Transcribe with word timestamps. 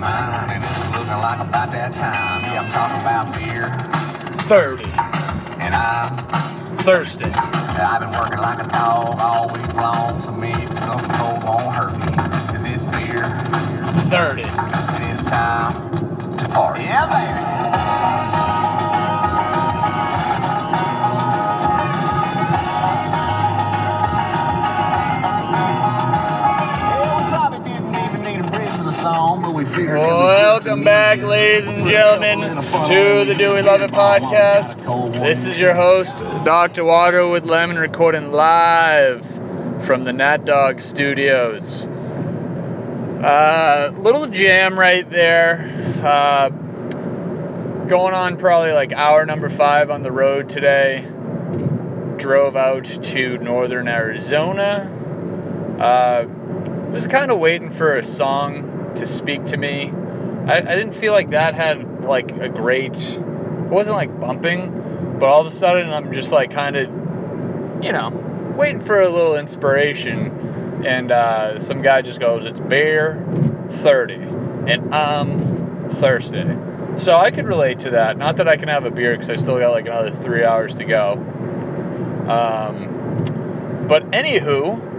mine, 0.00 0.50
and 0.50 0.64
it's 0.64 0.78
looking 0.90 1.20
like 1.20 1.40
about 1.40 1.70
that 1.72 1.92
time. 1.92 2.40
Yeah, 2.40 2.62
I'm 2.62 2.70
talking 2.70 3.00
about 3.00 3.34
beer, 3.36 3.68
30. 4.48 4.84
and 5.60 5.74
I'm 5.74 6.16
Thursday. 6.78 7.30
I've 7.30 8.00
been 8.00 8.10
working 8.10 8.38
like 8.38 8.64
a 8.64 8.68
dog 8.68 9.20
all 9.20 9.48
week 9.52 9.72
long, 9.74 10.20
so 10.20 10.32
maybe 10.32 10.74
something 10.74 11.10
cold 11.20 11.44
won't 11.44 11.74
hurt 11.74 11.92
me. 11.92 12.16
Cause 12.48 12.64
it's 12.64 12.84
beer, 12.96 13.28
30. 14.08 14.42
it's 15.12 15.24
time 15.24 15.74
to 16.38 16.48
party. 16.48 16.82
Yeah, 16.84 17.06
baby. 18.34 18.39
Welcome 29.92 30.84
back, 30.84 31.20
ladies 31.20 31.66
and 31.66 31.88
gentlemen, 31.88 32.38
couple 32.38 32.44
in 32.44 32.58
a 32.58 32.62
funnel 32.62 32.88
to 32.88 33.24
the 33.24 33.34
Do 33.34 33.54
We 33.54 33.62
Love 33.62 33.80
It 33.80 33.90
ball 33.90 34.12
on, 34.12 34.20
got 34.20 34.30
a 34.30 34.76
podcast. 34.76 35.12
This 35.14 35.44
is 35.44 35.58
your 35.58 35.74
host, 35.74 36.20
Dr. 36.44 36.84
Water 36.84 37.26
with 37.26 37.44
Lemon, 37.44 37.76
recording 37.76 38.30
live 38.30 39.26
from 39.84 40.04
the 40.04 40.12
Nat 40.12 40.44
Dog 40.44 40.80
Studios. 40.80 41.88
Uh, 41.88 43.92
little 43.96 44.28
jam 44.28 44.78
right 44.78 45.10
there. 45.10 45.72
Uh, 46.04 46.50
going 47.88 48.14
on 48.14 48.36
probably 48.36 48.70
like 48.70 48.92
hour 48.92 49.26
number 49.26 49.48
five 49.48 49.90
on 49.90 50.04
the 50.04 50.12
road 50.12 50.48
today. 50.48 51.04
Drove 52.16 52.54
out 52.54 52.84
to 52.84 53.38
northern 53.38 53.88
Arizona. 53.88 54.88
Uh, 55.80 56.26
was 56.92 57.08
kind 57.08 57.32
of 57.32 57.40
waiting 57.40 57.70
for 57.70 57.96
a 57.96 58.04
song 58.04 58.69
to 58.96 59.06
speak 59.06 59.44
to 59.46 59.56
me. 59.56 59.92
I, 60.46 60.58
I 60.58 60.76
didn't 60.76 60.94
feel 60.94 61.12
like 61.12 61.30
that 61.30 61.54
had 61.54 62.04
like 62.04 62.32
a 62.32 62.48
great. 62.48 62.96
It 62.96 63.20
wasn't 63.70 63.96
like 63.96 64.18
bumping, 64.20 65.16
but 65.18 65.28
all 65.28 65.40
of 65.40 65.46
a 65.46 65.50
sudden 65.50 65.90
I'm 65.90 66.12
just 66.12 66.32
like 66.32 66.50
kind 66.50 66.76
of, 66.76 67.84
you 67.84 67.92
know, 67.92 68.10
waiting 68.56 68.80
for 68.80 69.00
a 69.00 69.08
little 69.08 69.36
inspiration, 69.36 70.84
and 70.84 71.12
uh, 71.12 71.58
some 71.58 71.82
guy 71.82 72.02
just 72.02 72.20
goes, 72.20 72.44
"It's 72.44 72.60
beer, 72.60 73.24
30, 73.68 74.14
and 74.14 74.94
I'm 74.94 75.88
thirsty." 75.90 76.44
So 76.96 77.16
I 77.16 77.30
could 77.30 77.46
relate 77.46 77.78
to 77.80 77.90
that. 77.90 78.18
Not 78.18 78.36
that 78.38 78.48
I 78.48 78.56
can 78.56 78.68
have 78.68 78.84
a 78.84 78.90
beer 78.90 79.12
because 79.12 79.30
I 79.30 79.36
still 79.36 79.58
got 79.58 79.70
like 79.70 79.86
another 79.86 80.10
three 80.10 80.44
hours 80.44 80.74
to 80.76 80.84
go. 80.84 81.12
Um, 82.28 83.86
but 83.88 84.10
anywho, 84.10 84.89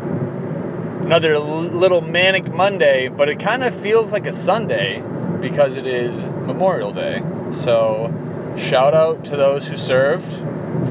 another 1.11 1.37
little 1.39 1.99
manic 1.99 2.53
Monday, 2.53 3.09
but 3.09 3.27
it 3.27 3.37
kind 3.37 3.65
of 3.65 3.75
feels 3.75 4.13
like 4.13 4.25
a 4.25 4.31
Sunday 4.31 5.03
because 5.41 5.75
it 5.75 5.85
is 5.85 6.23
Memorial 6.23 6.93
Day. 6.93 7.21
So, 7.49 8.53
shout 8.57 8.93
out 8.93 9.25
to 9.25 9.35
those 9.35 9.67
who 9.67 9.75
served. 9.75 10.31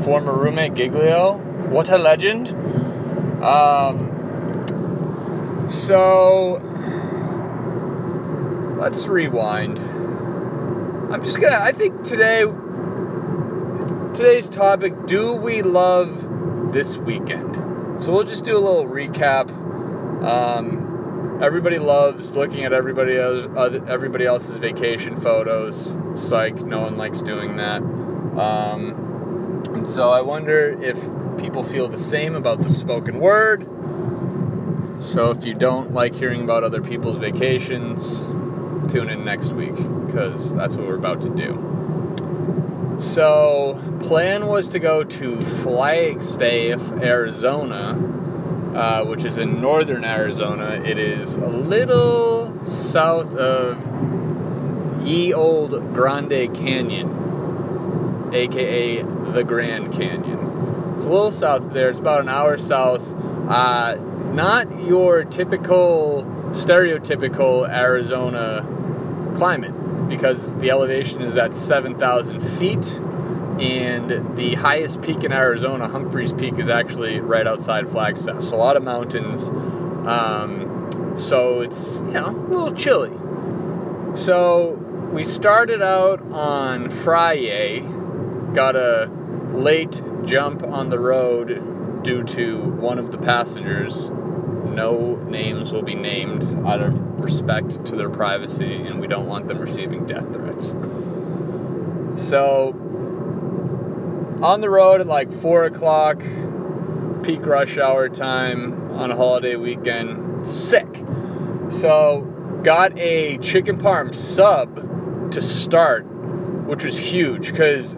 Former 0.04 0.34
roommate 0.34 0.74
Giglio, 0.74 1.38
what 1.70 1.88
a 1.88 1.96
legend. 1.96 2.48
Um, 3.42 4.10
so, 5.66 6.60
let's 8.78 9.06
rewind. 9.06 9.78
I'm 11.10 11.24
just 11.24 11.40
gonna, 11.40 11.60
I 11.64 11.72
think 11.72 12.02
today, 12.02 12.44
today's 14.12 14.50
topic 14.50 15.06
do 15.06 15.32
we 15.32 15.62
love 15.62 16.72
this 16.74 16.98
weekend? 16.98 17.56
So, 18.02 18.12
we'll 18.12 18.24
just 18.24 18.44
do 18.44 18.54
a 18.54 18.60
little 18.60 18.84
recap. 18.84 19.59
Um, 20.22 21.38
everybody 21.42 21.78
loves 21.78 22.36
looking 22.36 22.64
at 22.64 22.72
everybody 22.72 23.16
other- 23.18 23.82
everybody 23.88 24.26
else's 24.26 24.58
vacation 24.58 25.16
photos. 25.16 25.96
Psych, 26.14 26.62
no 26.64 26.82
one 26.82 26.96
likes 26.96 27.22
doing 27.22 27.56
that. 27.56 27.82
Um, 27.82 29.62
and 29.74 29.86
so 29.86 30.10
I 30.10 30.20
wonder 30.20 30.78
if 30.80 31.08
people 31.38 31.62
feel 31.62 31.88
the 31.88 31.96
same 31.96 32.34
about 32.34 32.62
the 32.62 32.68
spoken 32.68 33.20
word. 33.20 33.66
So 34.98 35.30
if 35.30 35.46
you 35.46 35.54
don't 35.54 35.94
like 35.94 36.14
hearing 36.14 36.44
about 36.44 36.62
other 36.62 36.82
people's 36.82 37.16
vacations, 37.16 38.20
tune 38.88 39.08
in 39.08 39.24
next 39.24 39.52
week 39.52 39.76
because 40.06 40.54
that's 40.54 40.76
what 40.76 40.86
we're 40.86 40.96
about 40.96 41.22
to 41.22 41.30
do. 41.30 41.66
So, 42.98 43.80
plan 44.00 44.46
was 44.46 44.68
to 44.68 44.78
go 44.78 45.02
to 45.02 45.40
Flagstaff, 45.40 46.92
Arizona, 47.00 47.94
uh, 48.74 49.04
which 49.04 49.24
is 49.24 49.38
in 49.38 49.60
northern 49.60 50.04
Arizona. 50.04 50.82
It 50.84 50.98
is 50.98 51.36
a 51.36 51.46
little 51.46 52.64
south 52.64 53.34
of 53.34 55.06
Ye 55.06 55.32
Old 55.32 55.92
Grande 55.92 56.54
Canyon, 56.54 58.30
aka 58.32 59.02
the 59.02 59.44
Grand 59.44 59.92
Canyon. 59.92 60.94
It's 60.94 61.04
a 61.04 61.08
little 61.08 61.32
south 61.32 61.72
there. 61.72 61.88
It's 61.88 61.98
about 61.98 62.20
an 62.20 62.28
hour 62.28 62.58
south. 62.58 63.14
Uh, 63.48 63.96
not 64.32 64.84
your 64.84 65.24
typical, 65.24 66.24
stereotypical 66.50 67.68
Arizona 67.68 68.64
climate 69.34 70.08
because 70.08 70.54
the 70.56 70.70
elevation 70.70 71.22
is 71.22 71.36
at 71.36 71.54
7,000 71.54 72.40
feet 72.40 73.00
and 73.60 74.36
the 74.36 74.54
highest 74.54 75.02
peak 75.02 75.22
in 75.22 75.32
Arizona, 75.32 75.86
Humphreys 75.86 76.32
Peak, 76.32 76.58
is 76.58 76.68
actually 76.68 77.20
right 77.20 77.46
outside 77.46 77.88
Flagstaff. 77.90 78.42
So 78.42 78.56
a 78.56 78.58
lot 78.58 78.76
of 78.76 78.82
mountains. 78.82 79.48
Um, 80.06 81.14
so 81.16 81.60
it's 81.60 82.00
you 82.00 82.12
know 82.12 82.28
a 82.28 82.48
little 82.48 82.72
chilly. 82.72 83.12
So 84.16 84.72
we 85.12 85.24
started 85.24 85.82
out 85.82 86.22
on 86.32 86.88
Friday, 86.88 87.80
got 88.54 88.76
a 88.76 89.10
late 89.52 90.02
jump 90.24 90.62
on 90.62 90.88
the 90.88 90.98
road 90.98 92.02
due 92.02 92.22
to 92.22 92.58
one 92.58 92.98
of 92.98 93.10
the 93.10 93.18
passengers. 93.18 94.10
No 94.10 95.16
names 95.28 95.72
will 95.72 95.82
be 95.82 95.94
named 95.94 96.66
out 96.66 96.80
of 96.80 96.98
respect 97.20 97.84
to 97.86 97.96
their 97.96 98.08
privacy, 98.08 98.86
and 98.86 99.00
we 99.00 99.06
don't 99.06 99.26
want 99.26 99.48
them 99.48 99.58
receiving 99.58 100.06
death 100.06 100.32
threats. 100.32 100.74
So 102.16 102.72
on 104.42 104.60
the 104.60 104.70
road 104.70 105.00
at 105.00 105.06
like 105.06 105.32
four 105.32 105.64
o'clock, 105.64 106.22
peak 107.22 107.44
rush 107.44 107.78
hour 107.78 108.08
time 108.08 108.90
on 108.92 109.10
a 109.10 109.16
holiday 109.16 109.56
weekend. 109.56 110.46
Sick. 110.46 111.04
So 111.68 112.22
got 112.62 112.96
a 112.98 113.38
chicken 113.38 113.78
parm 113.78 114.14
sub 114.14 115.32
to 115.32 115.42
start, 115.42 116.04
which 116.04 116.84
was 116.84 116.98
huge 116.98 117.50
because 117.50 117.96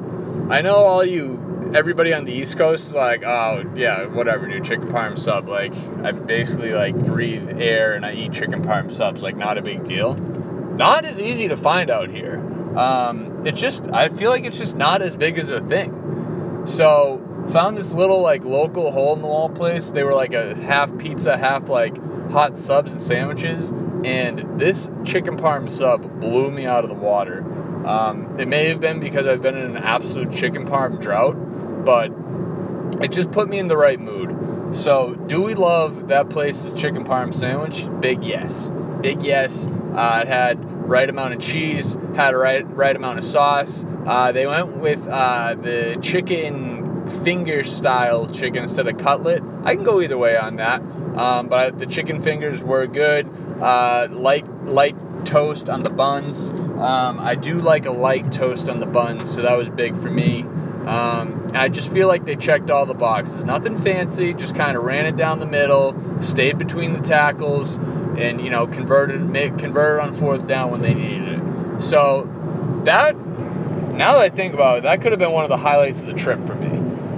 I 0.50 0.60
know 0.60 0.76
all 0.76 1.04
you 1.04 1.72
everybody 1.74 2.12
on 2.12 2.24
the 2.24 2.32
East 2.32 2.58
Coast 2.58 2.88
is 2.88 2.94
like, 2.94 3.22
oh 3.24 3.64
yeah, 3.74 4.06
whatever, 4.06 4.46
dude, 4.46 4.64
chicken 4.64 4.88
parm 4.88 5.18
sub. 5.18 5.48
Like 5.48 5.72
I 6.02 6.12
basically 6.12 6.72
like 6.72 6.96
breathe 7.06 7.60
air 7.60 7.94
and 7.94 8.04
I 8.04 8.14
eat 8.14 8.32
chicken 8.32 8.62
parm 8.62 8.92
subs. 8.92 9.22
Like 9.22 9.36
not 9.36 9.58
a 9.58 9.62
big 9.62 9.84
deal. 9.84 10.14
Not 10.14 11.04
as 11.04 11.20
easy 11.20 11.48
to 11.48 11.56
find 11.56 11.90
out 11.90 12.10
here. 12.10 12.38
Um, 12.76 13.46
it's 13.46 13.60
just 13.60 13.86
I 13.92 14.08
feel 14.08 14.30
like 14.30 14.44
it's 14.44 14.58
just 14.58 14.76
not 14.76 15.02
as 15.02 15.16
big 15.16 15.38
as 15.38 15.50
a 15.50 15.60
thing. 15.60 16.01
So 16.64 17.46
found 17.50 17.76
this 17.76 17.92
little 17.92 18.22
like 18.22 18.44
local 18.44 18.92
hole 18.92 19.14
in 19.14 19.22
the 19.22 19.28
wall 19.28 19.48
place. 19.48 19.90
They 19.90 20.04
were 20.04 20.14
like 20.14 20.32
a 20.32 20.56
half 20.56 20.96
pizza, 20.98 21.36
half 21.36 21.68
like 21.68 21.96
hot 22.30 22.58
subs 22.58 22.92
and 22.92 23.02
sandwiches. 23.02 23.72
And 24.04 24.58
this 24.58 24.90
chicken 25.04 25.36
parm 25.36 25.70
sub 25.70 26.20
blew 26.20 26.50
me 26.50 26.66
out 26.66 26.84
of 26.84 26.90
the 26.90 26.96
water. 26.96 27.44
Um, 27.86 28.38
it 28.38 28.48
may 28.48 28.68
have 28.68 28.80
been 28.80 29.00
because 29.00 29.26
I've 29.26 29.42
been 29.42 29.56
in 29.56 29.76
an 29.76 29.82
absolute 29.82 30.32
chicken 30.32 30.66
parm 30.66 31.00
drought, 31.00 31.34
but 31.84 32.12
it 33.02 33.10
just 33.10 33.30
put 33.32 33.48
me 33.48 33.58
in 33.58 33.68
the 33.68 33.76
right 33.76 33.98
mood. 33.98 34.74
So, 34.74 35.14
do 35.14 35.42
we 35.42 35.54
love 35.54 36.08
that 36.08 36.30
place's 36.30 36.74
chicken 36.74 37.04
parm 37.04 37.34
sandwich? 37.34 37.86
Big 38.00 38.24
yes. 38.24 38.70
Big 39.00 39.22
yes. 39.22 39.66
Uh, 39.66 40.20
it 40.22 40.28
had 40.28 40.81
right 40.86 41.08
amount 41.08 41.34
of 41.34 41.40
cheese, 41.40 41.96
had 42.14 42.34
a 42.34 42.36
right 42.36 42.68
right 42.74 42.94
amount 42.94 43.18
of 43.18 43.24
sauce. 43.24 43.84
Uh, 44.06 44.32
they 44.32 44.46
went 44.46 44.78
with 44.78 45.06
uh, 45.08 45.54
the 45.54 45.98
chicken 46.02 47.08
finger 47.08 47.64
style 47.64 48.28
chicken 48.28 48.62
instead 48.62 48.86
of 48.86 48.96
cutlet. 48.98 49.42
I 49.64 49.74
can 49.74 49.84
go 49.84 50.00
either 50.00 50.18
way 50.18 50.36
on 50.36 50.56
that, 50.56 50.80
um, 51.16 51.48
but 51.48 51.58
I, 51.58 51.70
the 51.70 51.86
chicken 51.86 52.20
fingers 52.20 52.62
were 52.62 52.86
good. 52.86 53.28
Uh, 53.60 54.08
light 54.10 54.46
light 54.64 54.96
toast 55.24 55.70
on 55.70 55.80
the 55.80 55.90
buns. 55.90 56.50
Um, 56.52 57.20
I 57.20 57.34
do 57.34 57.60
like 57.60 57.86
a 57.86 57.92
light 57.92 58.32
toast 58.32 58.68
on 58.68 58.80
the 58.80 58.86
buns, 58.86 59.32
so 59.32 59.42
that 59.42 59.56
was 59.56 59.68
big 59.68 59.96
for 59.96 60.10
me. 60.10 60.42
Um, 60.86 61.46
I 61.54 61.68
just 61.68 61.92
feel 61.92 62.08
like 62.08 62.24
they 62.24 62.34
checked 62.34 62.70
all 62.70 62.86
the 62.86 62.94
boxes. 62.94 63.44
Nothing 63.44 63.78
fancy, 63.78 64.34
just 64.34 64.56
kind 64.56 64.76
of 64.76 64.82
ran 64.82 65.06
it 65.06 65.16
down 65.16 65.38
the 65.38 65.46
middle, 65.46 65.94
stayed 66.20 66.58
between 66.58 66.92
the 66.92 67.00
tackles, 67.00 67.78
and 68.18 68.40
you 68.40 68.50
know 68.50 68.66
converted 68.66 69.20
make, 69.22 69.58
converted 69.58 70.02
on 70.02 70.12
fourth 70.12 70.46
down 70.46 70.70
when 70.70 70.80
they 70.80 70.94
needed 70.94 71.40
it. 71.40 71.82
So 71.82 72.28
that 72.84 73.16
now 73.16 74.14
that 74.14 74.22
I 74.22 74.28
think 74.28 74.54
about 74.54 74.78
it, 74.78 74.82
that 74.84 75.00
could 75.00 75.12
have 75.12 75.18
been 75.18 75.32
one 75.32 75.44
of 75.44 75.50
the 75.50 75.56
highlights 75.56 76.00
of 76.00 76.06
the 76.06 76.14
trip 76.14 76.46
for 76.46 76.54
me. 76.54 76.68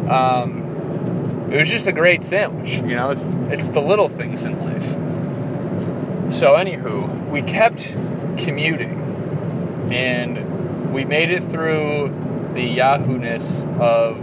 Um, 0.08 1.49
it 1.50 1.58
was 1.58 1.70
just 1.70 1.87
a 1.87 1.93
great 1.93 2.25
sandwich. 2.25 2.70
You 2.70 2.96
know, 2.96 3.11
it's 3.11 3.25
it's 3.52 3.69
the 3.69 3.81
little 3.81 4.08
things 4.08 4.44
in 4.44 4.58
life. 4.61 4.91
So 6.35 6.55
anywho, 6.55 7.31
we 7.31 7.43
kept 7.43 7.93
commuting, 8.37 9.91
and 9.93 10.93
we 10.93 11.05
made 11.05 11.31
it 11.31 11.43
through 11.44 12.12
the 12.55 12.64
Yahoo-ness 12.64 13.64
of 13.79 14.17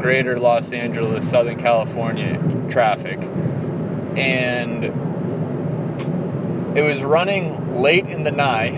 greater 0.00 0.38
Los 0.38 0.72
Angeles, 0.72 1.28
Southern 1.28 1.58
California 1.58 2.38
traffic. 2.68 3.20
And 4.16 5.09
it 6.74 6.82
was 6.82 7.02
running 7.02 7.80
late 7.82 8.06
in 8.06 8.22
the 8.22 8.30
night, 8.30 8.74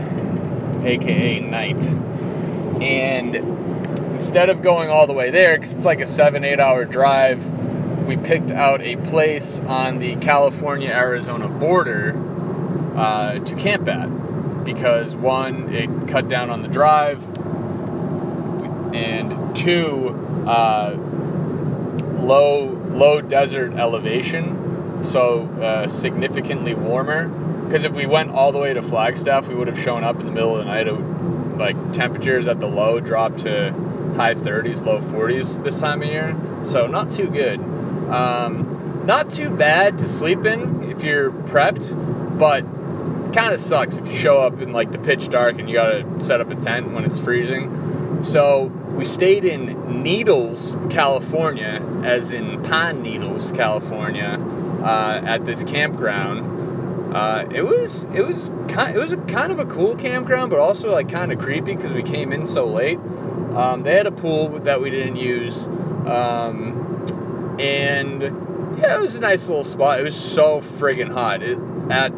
aka 0.84 1.40
night. 1.40 1.82
And 2.82 3.36
instead 4.14 4.48
of 4.48 4.62
going 4.62 4.90
all 4.90 5.06
the 5.06 5.12
way 5.12 5.30
there, 5.30 5.56
because 5.56 5.72
it's 5.72 5.84
like 5.84 6.00
a 6.00 6.06
seven, 6.06 6.44
eight 6.44 6.58
hour 6.58 6.84
drive, 6.84 7.44
we 8.06 8.16
picked 8.16 8.50
out 8.50 8.80
a 8.80 8.96
place 8.96 9.60
on 9.60 9.98
the 9.98 10.16
California 10.16 10.88
Arizona 10.90 11.48
border 11.48 12.16
uh, 12.96 13.38
to 13.38 13.54
camp 13.56 13.88
at. 13.88 14.06
Because 14.64 15.14
one, 15.16 15.72
it 15.74 16.08
cut 16.08 16.28
down 16.28 16.48
on 16.48 16.62
the 16.62 16.68
drive, 16.68 17.20
and 18.94 19.56
two, 19.56 20.10
uh, 20.46 20.96
low 22.20 22.66
low 22.92 23.20
desert 23.20 23.72
elevation, 23.72 25.02
so 25.02 25.48
uh, 25.60 25.88
significantly 25.88 26.74
warmer. 26.74 27.41
Because 27.72 27.86
if 27.86 27.94
we 27.94 28.04
went 28.04 28.32
all 28.32 28.52
the 28.52 28.58
way 28.58 28.74
to 28.74 28.82
Flagstaff, 28.82 29.48
we 29.48 29.54
would 29.54 29.66
have 29.66 29.78
shown 29.78 30.04
up 30.04 30.20
in 30.20 30.26
the 30.26 30.32
middle 30.32 30.58
of 30.58 30.66
the 30.66 30.70
night. 30.70 30.86
Like 31.58 31.94
temperatures 31.94 32.46
at 32.46 32.60
the 32.60 32.66
low 32.66 33.00
dropped 33.00 33.38
to 33.44 33.72
high 34.14 34.34
30s, 34.34 34.84
low 34.84 35.00
40s 35.00 35.64
this 35.64 35.80
time 35.80 36.02
of 36.02 36.08
year. 36.08 36.36
So 36.64 36.86
not 36.86 37.08
too 37.08 37.28
good. 37.28 37.60
Um, 38.10 39.06
not 39.06 39.30
too 39.30 39.48
bad 39.48 39.98
to 40.00 40.08
sleep 40.10 40.44
in 40.44 40.82
if 40.90 41.02
you're 41.02 41.30
prepped, 41.30 42.38
but 42.38 42.60
kind 43.32 43.54
of 43.54 43.60
sucks 43.60 43.96
if 43.96 44.06
you 44.06 44.14
show 44.14 44.36
up 44.36 44.60
in 44.60 44.74
like 44.74 44.92
the 44.92 44.98
pitch 44.98 45.30
dark 45.30 45.58
and 45.58 45.66
you 45.66 45.76
gotta 45.76 46.20
set 46.20 46.42
up 46.42 46.50
a 46.50 46.54
tent 46.56 46.92
when 46.92 47.06
it's 47.06 47.18
freezing. 47.18 48.22
So 48.22 48.64
we 48.64 49.06
stayed 49.06 49.46
in 49.46 50.02
Needles, 50.02 50.76
California, 50.90 51.82
as 52.04 52.34
in 52.34 52.62
Pine 52.64 53.00
Needles, 53.00 53.50
California, 53.52 54.38
uh, 54.82 55.22
at 55.24 55.46
this 55.46 55.64
campground. 55.64 56.61
Uh, 57.12 57.46
it 57.50 57.62
was 57.62 58.04
it 58.14 58.26
was 58.26 58.50
kind 58.68 58.96
it 58.96 58.98
was 58.98 59.12
a 59.12 59.18
kind 59.18 59.52
of 59.52 59.58
a 59.58 59.66
cool 59.66 59.94
campground, 59.96 60.50
but 60.50 60.58
also 60.58 60.90
like 60.90 61.10
kind 61.10 61.30
of 61.30 61.38
creepy 61.38 61.76
because 61.76 61.92
we 61.92 62.02
came 62.02 62.32
in 62.32 62.46
so 62.46 62.66
late. 62.66 62.98
Um, 63.54 63.82
they 63.82 63.94
had 63.94 64.06
a 64.06 64.12
pool 64.12 64.60
that 64.60 64.80
we 64.80 64.88
didn't 64.88 65.16
use, 65.16 65.66
um, 66.06 67.04
and 67.60 68.22
yeah, 68.78 68.96
it 68.96 69.00
was 69.00 69.16
a 69.16 69.20
nice 69.20 69.46
little 69.46 69.62
spot. 69.62 70.00
It 70.00 70.04
was 70.04 70.16
so 70.16 70.62
friggin' 70.62 71.12
hot. 71.12 71.42
It, 71.42 71.58
at 71.90 72.12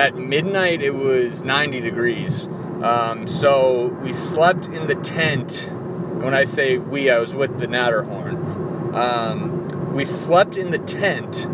at 0.00 0.16
midnight, 0.16 0.82
it 0.82 0.94
was 0.94 1.44
90 1.44 1.80
degrees. 1.80 2.48
Um, 2.82 3.28
so 3.28 3.96
we 4.02 4.12
slept 4.12 4.66
in 4.66 4.88
the 4.88 4.96
tent. 4.96 5.70
When 5.70 6.34
I 6.34 6.44
say 6.44 6.78
we, 6.78 7.10
I 7.10 7.18
was 7.18 7.32
with 7.32 7.58
the 7.58 7.66
Natterhorn. 7.66 8.94
Um, 8.94 9.94
we 9.94 10.04
slept 10.04 10.56
in 10.56 10.72
the 10.72 10.78
tent 10.78 11.46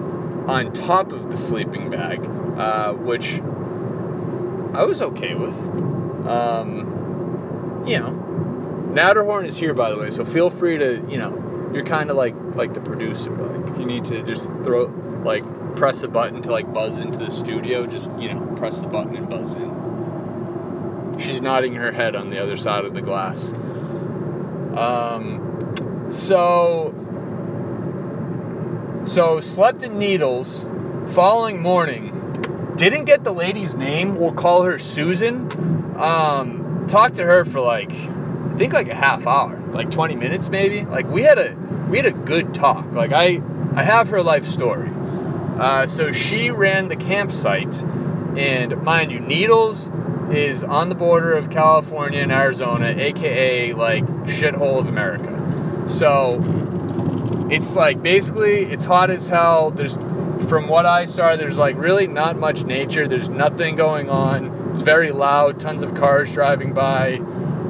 on 0.46 0.72
top 0.72 1.12
of 1.12 1.31
the 1.31 1.37
sleeping 1.37 1.90
bag, 1.90 2.25
uh, 2.58 2.93
which 2.93 3.40
I 4.75 4.84
was 4.84 5.02
okay 5.02 5.34
with. 5.34 5.56
Um, 6.26 7.84
you 7.87 7.98
know, 7.98 8.12
Natterhorn 8.93 9.46
is 9.46 9.58
here, 9.58 9.75
by 9.75 9.90
the 9.90 9.98
way, 9.98 10.10
so 10.10 10.25
feel 10.25 10.50
free 10.50 10.78
to, 10.78 11.04
you 11.08 11.19
know, 11.19 11.70
you're 11.72 11.84
kind 11.84 12.10
of 12.10 12.16
like 12.16 12.34
like 12.54 12.75
the 12.75 12.81
producer. 12.81 13.31
Like 13.31 13.70
if 13.70 13.78
you 13.78 13.84
need 13.84 14.04
to 14.06 14.22
just 14.22 14.46
throw, 14.64 14.84
like, 15.25 15.44
press 15.76 16.02
a 16.02 16.08
button 16.08 16.43
to 16.43 16.50
like 16.50 16.72
buzz 16.72 16.99
into 16.99 17.19
the 17.19 17.31
studio, 17.31 17.87
just 17.87 18.10
you 18.19 18.32
know, 18.32 18.40
press 18.56 18.81
the 18.81 18.87
button 18.87 19.14
and 19.14 19.28
buzz 19.28 19.54
in. 19.54 21.16
She's 21.19 21.40
nodding 21.40 21.75
her 21.75 21.92
head 21.92 22.16
on 22.16 22.31
the 22.31 22.38
other 22.42 22.56
side 22.56 22.84
of 22.84 22.94
the 22.94 23.02
glass. 23.02 23.52
Um, 24.76 26.10
so, 26.10 26.94
so 29.06 29.40
slept 29.40 29.82
in 29.82 29.98
Needles. 29.98 30.68
Following 31.06 31.62
morning, 31.62 32.74
didn't 32.76 33.04
get 33.04 33.24
the 33.24 33.32
lady's 33.32 33.74
name. 33.74 34.16
We'll 34.16 34.32
call 34.32 34.64
her 34.64 34.78
Susan. 34.78 35.50
Um, 35.96 36.86
talked 36.88 37.14
to 37.16 37.24
her 37.24 37.44
for 37.44 37.60
like, 37.60 37.92
I 37.92 38.54
think 38.56 38.72
like 38.72 38.88
a 38.88 38.94
half 38.94 39.26
hour, 39.26 39.56
like 39.72 39.90
20 39.90 40.16
minutes 40.16 40.48
maybe. 40.50 40.84
Like 40.84 41.06
we 41.06 41.22
had 41.22 41.38
a 41.38 41.54
we 41.88 41.96
had 41.96 42.06
a 42.06 42.12
good 42.12 42.52
talk. 42.52 42.92
Like 42.92 43.12
I 43.12 43.40
I 43.74 43.82
have 43.82 44.08
her 44.08 44.22
life 44.22 44.44
story. 44.44 44.90
Uh, 45.58 45.86
so 45.86 46.12
she 46.12 46.50
ran 46.50 46.88
the 46.88 46.96
campsite, 46.96 47.82
and 48.36 48.82
mind 48.82 49.10
you, 49.10 49.20
Needles 49.20 49.90
is 50.30 50.64
on 50.64 50.88
the 50.88 50.94
border 50.94 51.32
of 51.32 51.48
California 51.48 52.20
and 52.20 52.32
Arizona, 52.32 52.88
aka 52.88 53.72
like 53.72 54.04
shithole 54.26 54.80
of 54.80 54.88
America. 54.88 55.32
So 55.88 56.40
it's 57.50 57.76
like 57.76 58.02
basically 58.02 58.64
it's 58.64 58.84
hot 58.84 59.10
as 59.10 59.28
hell. 59.28 59.70
There's 59.70 59.96
from 60.48 60.69
what 60.69 60.87
I 60.87 61.06
saw, 61.06 61.37
there's 61.37 61.58
like 61.58 61.76
really 61.76 62.06
not 62.06 62.37
much 62.37 62.64
nature. 62.64 63.08
There's 63.08 63.28
nothing 63.28 63.75
going 63.75 64.10
on. 64.10 64.70
It's 64.70 64.82
very 64.82 65.10
loud. 65.10 65.58
Tons 65.58 65.82
of 65.82 65.94
cars 65.94 66.32
driving 66.32 66.72
by. 66.72 67.14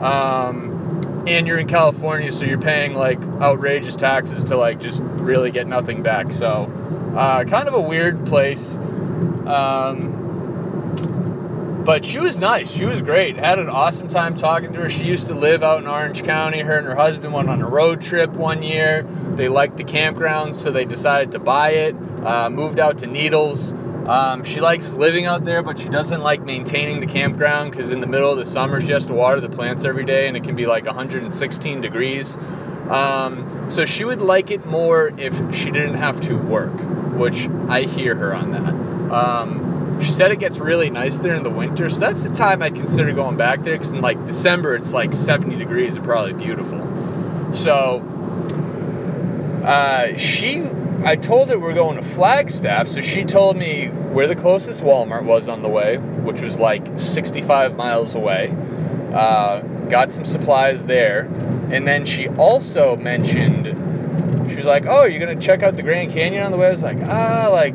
Um, 0.00 1.24
and 1.26 1.46
you're 1.46 1.58
in 1.58 1.66
California, 1.66 2.30
so 2.30 2.44
you're 2.44 2.60
paying 2.60 2.94
like 2.94 3.20
outrageous 3.40 3.96
taxes 3.96 4.44
to 4.44 4.56
like 4.56 4.80
just 4.80 5.02
really 5.02 5.50
get 5.50 5.66
nothing 5.66 6.02
back. 6.02 6.32
So, 6.32 6.70
uh, 7.16 7.44
kind 7.44 7.68
of 7.68 7.74
a 7.74 7.80
weird 7.80 8.26
place. 8.26 8.76
Um, 8.76 10.15
but 11.86 12.04
she 12.04 12.18
was 12.18 12.40
nice. 12.40 12.72
She 12.72 12.84
was 12.84 13.00
great. 13.00 13.36
Had 13.36 13.60
an 13.60 13.68
awesome 13.68 14.08
time 14.08 14.36
talking 14.36 14.72
to 14.72 14.80
her. 14.80 14.88
She 14.88 15.04
used 15.04 15.28
to 15.28 15.34
live 15.34 15.62
out 15.62 15.80
in 15.80 15.86
Orange 15.86 16.24
County. 16.24 16.58
Her 16.60 16.78
and 16.78 16.86
her 16.86 16.96
husband 16.96 17.32
went 17.32 17.48
on 17.48 17.62
a 17.62 17.68
road 17.68 18.02
trip 18.02 18.30
one 18.30 18.64
year. 18.64 19.04
They 19.04 19.48
liked 19.48 19.76
the 19.76 19.84
campground, 19.84 20.56
so 20.56 20.72
they 20.72 20.84
decided 20.84 21.30
to 21.32 21.38
buy 21.38 21.70
it. 21.70 21.94
Uh, 22.24 22.50
moved 22.50 22.80
out 22.80 22.98
to 22.98 23.06
Needles. 23.06 23.72
Um, 24.08 24.42
she 24.42 24.60
likes 24.60 24.92
living 24.94 25.26
out 25.26 25.44
there, 25.44 25.62
but 25.62 25.78
she 25.78 25.88
doesn't 25.88 26.22
like 26.22 26.42
maintaining 26.42 26.98
the 26.98 27.06
campground 27.06 27.70
because 27.70 27.92
in 27.92 28.00
the 28.00 28.06
middle 28.08 28.32
of 28.32 28.38
the 28.38 28.44
summer 28.44 28.80
she 28.80 28.92
has 28.92 29.06
to 29.06 29.14
water 29.14 29.40
the 29.40 29.48
plants 29.48 29.84
every 29.84 30.04
day, 30.04 30.26
and 30.26 30.36
it 30.36 30.42
can 30.42 30.56
be 30.56 30.66
like 30.66 30.86
116 30.86 31.80
degrees. 31.80 32.36
Um, 32.88 33.70
so 33.70 33.84
she 33.84 34.04
would 34.04 34.22
like 34.22 34.50
it 34.50 34.66
more 34.66 35.12
if 35.16 35.34
she 35.54 35.70
didn't 35.70 35.94
have 35.94 36.20
to 36.22 36.36
work, 36.36 36.74
which 37.14 37.48
I 37.68 37.82
hear 37.82 38.16
her 38.16 38.34
on 38.34 38.50
that. 38.50 39.12
Um, 39.12 39.65
she 40.00 40.10
said 40.10 40.30
it 40.30 40.38
gets 40.38 40.58
really 40.58 40.90
nice 40.90 41.18
there 41.18 41.34
in 41.34 41.42
the 41.42 41.50
winter, 41.50 41.88
so 41.88 42.00
that's 42.00 42.22
the 42.22 42.30
time 42.30 42.62
I'd 42.62 42.74
consider 42.74 43.12
going 43.12 43.36
back 43.36 43.62
there 43.62 43.74
because 43.74 43.92
in 43.92 44.00
like 44.00 44.24
December 44.26 44.74
it's 44.74 44.92
like 44.92 45.14
70 45.14 45.56
degrees 45.56 45.96
and 45.96 46.04
probably 46.04 46.32
beautiful. 46.32 46.80
So 47.52 48.02
uh, 49.64 50.16
she, 50.16 50.62
I 51.04 51.16
told 51.16 51.48
her 51.48 51.58
we're 51.58 51.74
going 51.74 51.96
to 51.96 52.02
Flagstaff, 52.02 52.86
so 52.86 53.00
she 53.00 53.24
told 53.24 53.56
me 53.56 53.88
where 53.88 54.26
the 54.26 54.36
closest 54.36 54.82
Walmart 54.82 55.24
was 55.24 55.48
on 55.48 55.62
the 55.62 55.68
way, 55.68 55.96
which 55.96 56.40
was 56.40 56.58
like 56.58 56.86
65 56.98 57.76
miles 57.76 58.14
away. 58.14 58.54
Uh, 59.12 59.60
got 59.88 60.12
some 60.12 60.24
supplies 60.24 60.84
there, 60.84 61.22
and 61.70 61.86
then 61.86 62.04
she 62.04 62.28
also 62.28 62.96
mentioned 62.96 63.66
she 64.50 64.56
was 64.56 64.66
like, 64.66 64.84
"Oh, 64.86 65.04
you're 65.04 65.18
gonna 65.18 65.40
check 65.40 65.62
out 65.62 65.76
the 65.76 65.82
Grand 65.82 66.12
Canyon 66.12 66.42
on 66.42 66.52
the 66.52 66.58
way?" 66.58 66.68
I 66.68 66.70
was 66.70 66.82
like, 66.82 66.98
"Ah, 67.04 67.48
like." 67.50 67.74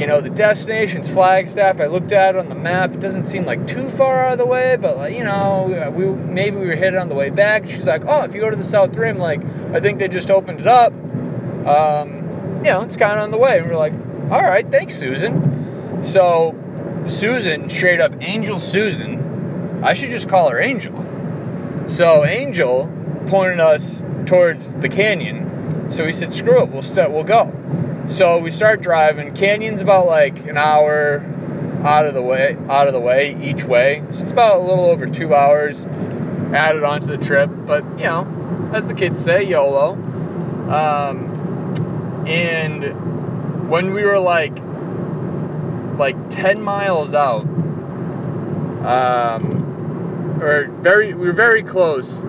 You 0.00 0.06
know 0.06 0.22
the 0.22 0.30
destination's 0.30 1.10
Flagstaff. 1.10 1.78
I 1.78 1.84
looked 1.84 2.10
at 2.10 2.34
it 2.34 2.38
on 2.38 2.48
the 2.48 2.54
map. 2.54 2.94
It 2.94 3.00
doesn't 3.00 3.26
seem 3.26 3.44
like 3.44 3.66
too 3.66 3.90
far 3.90 4.24
out 4.24 4.32
of 4.32 4.38
the 4.38 4.46
way, 4.46 4.78
but 4.80 4.96
like 4.96 5.12
you 5.14 5.24
know, 5.24 5.92
we 5.94 6.06
maybe 6.06 6.56
we 6.56 6.68
were 6.68 6.74
headed 6.74 6.98
on 6.98 7.10
the 7.10 7.14
way 7.14 7.28
back. 7.28 7.66
She's 7.66 7.86
like, 7.86 8.04
"Oh, 8.06 8.22
if 8.22 8.34
you 8.34 8.40
go 8.40 8.48
to 8.48 8.56
the 8.56 8.64
South 8.64 8.96
Rim, 8.96 9.18
like 9.18 9.44
I 9.74 9.80
think 9.80 9.98
they 9.98 10.08
just 10.08 10.30
opened 10.30 10.60
it 10.60 10.66
up. 10.66 10.94
Um, 11.66 12.62
you 12.64 12.70
know, 12.70 12.80
it's 12.80 12.96
kind 12.96 13.12
of 13.12 13.24
on 13.24 13.30
the 13.30 13.36
way." 13.36 13.58
And 13.58 13.68
we're 13.68 13.76
like, 13.76 13.92
"All 14.30 14.42
right, 14.42 14.66
thanks, 14.70 14.96
Susan." 14.96 16.02
So 16.02 16.54
Susan, 17.06 17.68
straight 17.68 18.00
up 18.00 18.14
Angel 18.22 18.58
Susan, 18.58 19.82
I 19.84 19.92
should 19.92 20.08
just 20.08 20.30
call 20.30 20.48
her 20.48 20.58
Angel. 20.58 20.94
So 21.88 22.24
Angel 22.24 22.90
pointed 23.26 23.60
us 23.60 24.02
towards 24.24 24.72
the 24.72 24.88
canyon. 24.88 25.90
So 25.90 26.06
we 26.06 26.12
said, 26.12 26.32
"Screw 26.32 26.62
it, 26.62 26.70
we'll 26.70 26.80
st- 26.80 27.10
we'll 27.10 27.22
go." 27.22 27.52
So 28.10 28.38
we 28.38 28.50
start 28.50 28.82
driving. 28.82 29.32
Canyon's 29.34 29.80
about 29.80 30.06
like 30.06 30.44
an 30.48 30.56
hour 30.56 31.20
out 31.84 32.06
of 32.06 32.12
the 32.12 32.20
way, 32.20 32.58
out 32.68 32.88
of 32.88 32.92
the 32.92 33.00
way 33.00 33.40
each 33.40 33.62
way. 33.62 34.02
So 34.10 34.22
it's 34.22 34.32
about 34.32 34.56
a 34.56 34.58
little 34.58 34.86
over 34.86 35.06
two 35.06 35.32
hours 35.32 35.86
added 36.52 36.82
onto 36.82 37.06
the 37.06 37.16
trip. 37.16 37.48
But 37.66 37.84
you 37.96 38.06
know, 38.06 38.70
as 38.74 38.88
the 38.88 38.94
kids 38.94 39.22
say, 39.22 39.44
YOLO. 39.44 39.92
Um, 40.72 42.24
and 42.26 43.70
when 43.70 43.94
we 43.94 44.02
were 44.02 44.18
like 44.18 44.58
like 45.96 46.16
ten 46.30 46.60
miles 46.60 47.14
out, 47.14 47.42
um, 48.84 50.42
or 50.42 50.66
very, 50.80 51.14
we 51.14 51.28
were 51.28 51.32
very 51.32 51.62
close. 51.62 52.22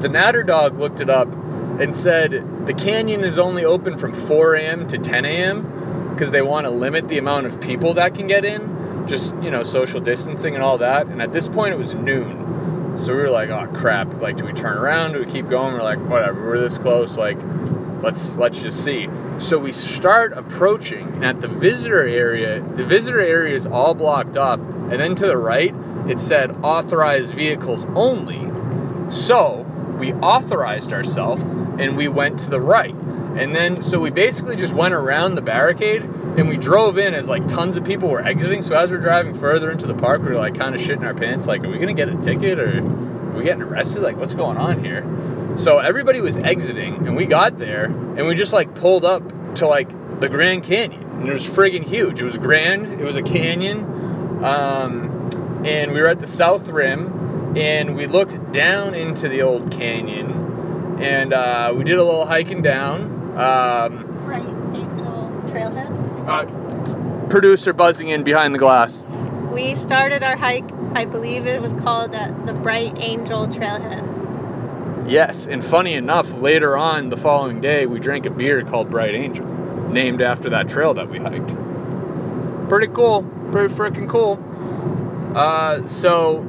The 0.00 0.10
Natter 0.10 0.42
dog 0.42 0.78
looked 0.78 1.00
it 1.00 1.08
up 1.08 1.34
and 1.80 1.96
said 1.96 2.66
the 2.66 2.74
canyon 2.74 3.22
is 3.22 3.38
only 3.38 3.64
open 3.64 3.96
from 3.96 4.12
4 4.12 4.54
a.m. 4.54 4.86
to 4.88 4.98
10 4.98 5.24
a.m. 5.24 6.10
because 6.10 6.30
they 6.30 6.42
want 6.42 6.66
to 6.66 6.70
limit 6.70 7.08
the 7.08 7.16
amount 7.16 7.46
of 7.46 7.58
people 7.60 7.94
that 7.94 8.14
can 8.14 8.26
get 8.26 8.44
in, 8.44 9.06
just 9.08 9.34
you 9.36 9.50
know 9.50 9.62
social 9.62 10.00
distancing 10.00 10.54
and 10.54 10.62
all 10.62 10.78
that. 10.78 11.06
And 11.06 11.22
at 11.22 11.32
this 11.32 11.48
point, 11.48 11.72
it 11.72 11.78
was 11.78 11.94
noon, 11.94 12.98
so 12.98 13.16
we 13.16 13.22
were 13.22 13.30
like, 13.30 13.48
oh 13.48 13.66
crap! 13.74 14.20
Like, 14.20 14.36
do 14.36 14.44
we 14.44 14.52
turn 14.52 14.76
around? 14.76 15.14
Do 15.14 15.20
we 15.20 15.26
keep 15.26 15.48
going? 15.48 15.72
We're 15.72 15.82
like, 15.82 15.98
whatever. 16.00 16.46
We're 16.46 16.58
this 16.58 16.76
close. 16.76 17.16
Like, 17.16 17.38
let's 18.02 18.36
let's 18.36 18.60
just 18.60 18.84
see. 18.84 19.08
So 19.38 19.58
we 19.58 19.72
start 19.72 20.34
approaching 20.34 21.08
and 21.14 21.24
at 21.24 21.40
the 21.40 21.48
visitor 21.48 22.06
area. 22.06 22.60
The 22.60 22.84
visitor 22.84 23.20
area 23.20 23.56
is 23.56 23.66
all 23.66 23.94
blocked 23.94 24.36
off, 24.36 24.60
and 24.60 24.92
then 24.92 25.14
to 25.14 25.26
the 25.26 25.38
right, 25.38 25.74
it 26.06 26.18
said 26.18 26.54
authorized 26.62 27.32
vehicles 27.32 27.86
only. 27.94 28.50
So 29.10 29.62
we 29.98 30.12
authorized 30.14 30.92
ourselves 30.92 31.42
and 31.80 31.96
we 31.96 32.08
went 32.08 32.38
to 32.40 32.50
the 32.50 32.60
right. 32.60 32.94
And 32.94 33.54
then, 33.54 33.80
so 33.80 33.98
we 33.98 34.10
basically 34.10 34.54
just 34.54 34.74
went 34.74 34.92
around 34.92 35.34
the 35.34 35.42
barricade 35.42 36.02
and 36.02 36.48
we 36.48 36.56
drove 36.56 36.98
in 36.98 37.14
as 37.14 37.28
like 37.28 37.46
tons 37.48 37.76
of 37.76 37.84
people 37.84 38.08
were 38.08 38.20
exiting. 38.20 38.60
So 38.62 38.74
as 38.74 38.90
we're 38.90 38.98
driving 38.98 39.34
further 39.34 39.70
into 39.70 39.86
the 39.86 39.94
park, 39.94 40.22
we 40.22 40.28
are 40.28 40.36
like 40.36 40.54
kind 40.54 40.74
of 40.74 40.80
shitting 40.80 41.04
our 41.04 41.14
pants. 41.14 41.46
Like, 41.46 41.64
are 41.64 41.70
we 41.70 41.78
to 41.78 41.92
get 41.94 42.08
a 42.08 42.16
ticket 42.16 42.58
or 42.58 42.78
are 42.78 43.36
we 43.36 43.44
getting 43.44 43.62
arrested? 43.62 44.02
Like, 44.02 44.16
what's 44.16 44.34
going 44.34 44.58
on 44.58 44.84
here? 44.84 45.06
So 45.56 45.78
everybody 45.78 46.20
was 46.20 46.36
exiting 46.38 47.06
and 47.06 47.16
we 47.16 47.24
got 47.24 47.58
there 47.58 47.84
and 47.84 48.26
we 48.26 48.34
just 48.34 48.52
like 48.52 48.74
pulled 48.74 49.04
up 49.04 49.22
to 49.56 49.66
like 49.66 49.88
the 50.20 50.28
Grand 50.28 50.64
Canyon. 50.64 51.02
And 51.02 51.28
it 51.28 51.32
was 51.32 51.46
friggin' 51.46 51.84
huge. 51.84 52.20
It 52.20 52.24
was 52.24 52.36
grand, 52.36 53.00
it 53.00 53.04
was 53.04 53.16
a 53.16 53.22
canyon. 53.22 54.44
Um, 54.44 55.30
and 55.64 55.92
we 55.92 56.00
were 56.00 56.08
at 56.08 56.18
the 56.18 56.26
south 56.26 56.68
rim 56.68 57.56
and 57.56 57.96
we 57.96 58.06
looked 58.06 58.52
down 58.52 58.94
into 58.94 59.28
the 59.28 59.42
old 59.42 59.70
canyon 59.70 60.49
and 61.00 61.32
uh, 61.32 61.72
we 61.76 61.84
did 61.84 61.98
a 61.98 62.04
little 62.04 62.26
hiking 62.26 62.62
down 62.62 63.02
um, 63.38 64.06
Bright 64.24 64.46
Angel 64.74 65.42
Trailhead. 65.46 66.28
uh, 66.28 67.28
producer 67.28 67.72
buzzing 67.72 68.08
in 68.08 68.22
behind 68.22 68.54
the 68.54 68.58
glass. 68.58 69.06
We 69.50 69.74
started 69.74 70.22
our 70.22 70.36
hike, 70.36 70.70
I 70.94 71.04
believe 71.04 71.46
it 71.46 71.60
was 71.60 71.72
called 71.72 72.14
uh, 72.14 72.32
the 72.44 72.52
Bright 72.52 72.98
Angel 72.98 73.46
Trailhead. 73.48 75.08
Yes, 75.08 75.46
and 75.46 75.64
funny 75.64 75.94
enough, 75.94 76.32
later 76.34 76.76
on 76.76 77.08
the 77.10 77.16
following 77.16 77.60
day, 77.60 77.86
we 77.86 77.98
drank 77.98 78.26
a 78.26 78.30
beer 78.30 78.62
called 78.62 78.90
Bright 78.90 79.14
Angel, 79.14 79.46
named 79.88 80.20
after 80.22 80.48
that 80.50 80.68
trail 80.68 80.94
that 80.94 81.08
we 81.08 81.18
hiked. 81.18 81.56
Pretty 82.68 82.86
cool, 82.92 83.24
pretty 83.50 83.74
freaking 83.74 84.08
cool. 84.08 84.38
Uh, 85.34 85.86
so, 85.86 86.40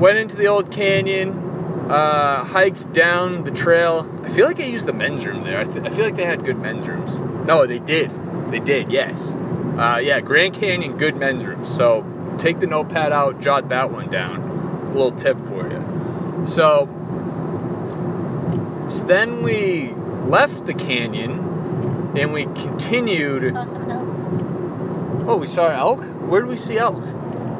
went 0.00 0.18
into 0.18 0.34
the 0.36 0.46
old 0.46 0.72
canyon, 0.72 1.45
uh, 1.88 2.44
hiked 2.44 2.92
down 2.92 3.44
the 3.44 3.50
trail. 3.50 4.08
I 4.24 4.28
feel 4.28 4.46
like 4.46 4.60
I 4.60 4.64
used 4.64 4.86
the 4.86 4.92
men's 4.92 5.26
room 5.26 5.44
there. 5.44 5.58
I, 5.58 5.64
th- 5.64 5.84
I 5.84 5.90
feel 5.90 6.04
like 6.04 6.16
they 6.16 6.24
had 6.24 6.44
good 6.44 6.58
men's 6.58 6.88
rooms. 6.88 7.20
No, 7.46 7.66
they 7.66 7.78
did. 7.78 8.10
They 8.50 8.58
did, 8.58 8.90
yes. 8.90 9.34
Uh, 9.34 10.00
yeah, 10.02 10.20
Grand 10.20 10.54
Canyon, 10.54 10.96
good 10.96 11.16
men's 11.16 11.46
rooms. 11.46 11.72
So, 11.72 12.04
take 12.38 12.60
the 12.60 12.66
notepad 12.66 13.12
out, 13.12 13.40
jot 13.40 13.68
that 13.68 13.90
one 13.90 14.10
down. 14.10 14.40
A 14.40 14.88
little 14.88 15.12
tip 15.12 15.38
for 15.46 15.68
you. 15.70 16.46
So, 16.46 16.86
so 18.88 19.04
then 19.04 19.42
we 19.42 19.92
left 20.26 20.66
the 20.66 20.74
canyon 20.74 22.12
and 22.16 22.32
we 22.32 22.44
continued. 22.44 23.52
Saw 23.52 23.64
some 23.66 23.90
elk. 23.90 25.28
Oh, 25.28 25.36
we 25.38 25.46
saw 25.46 25.68
elk? 25.68 26.04
Where 26.04 26.42
did 26.42 26.48
we 26.48 26.56
see 26.56 26.78
elk? 26.78 27.02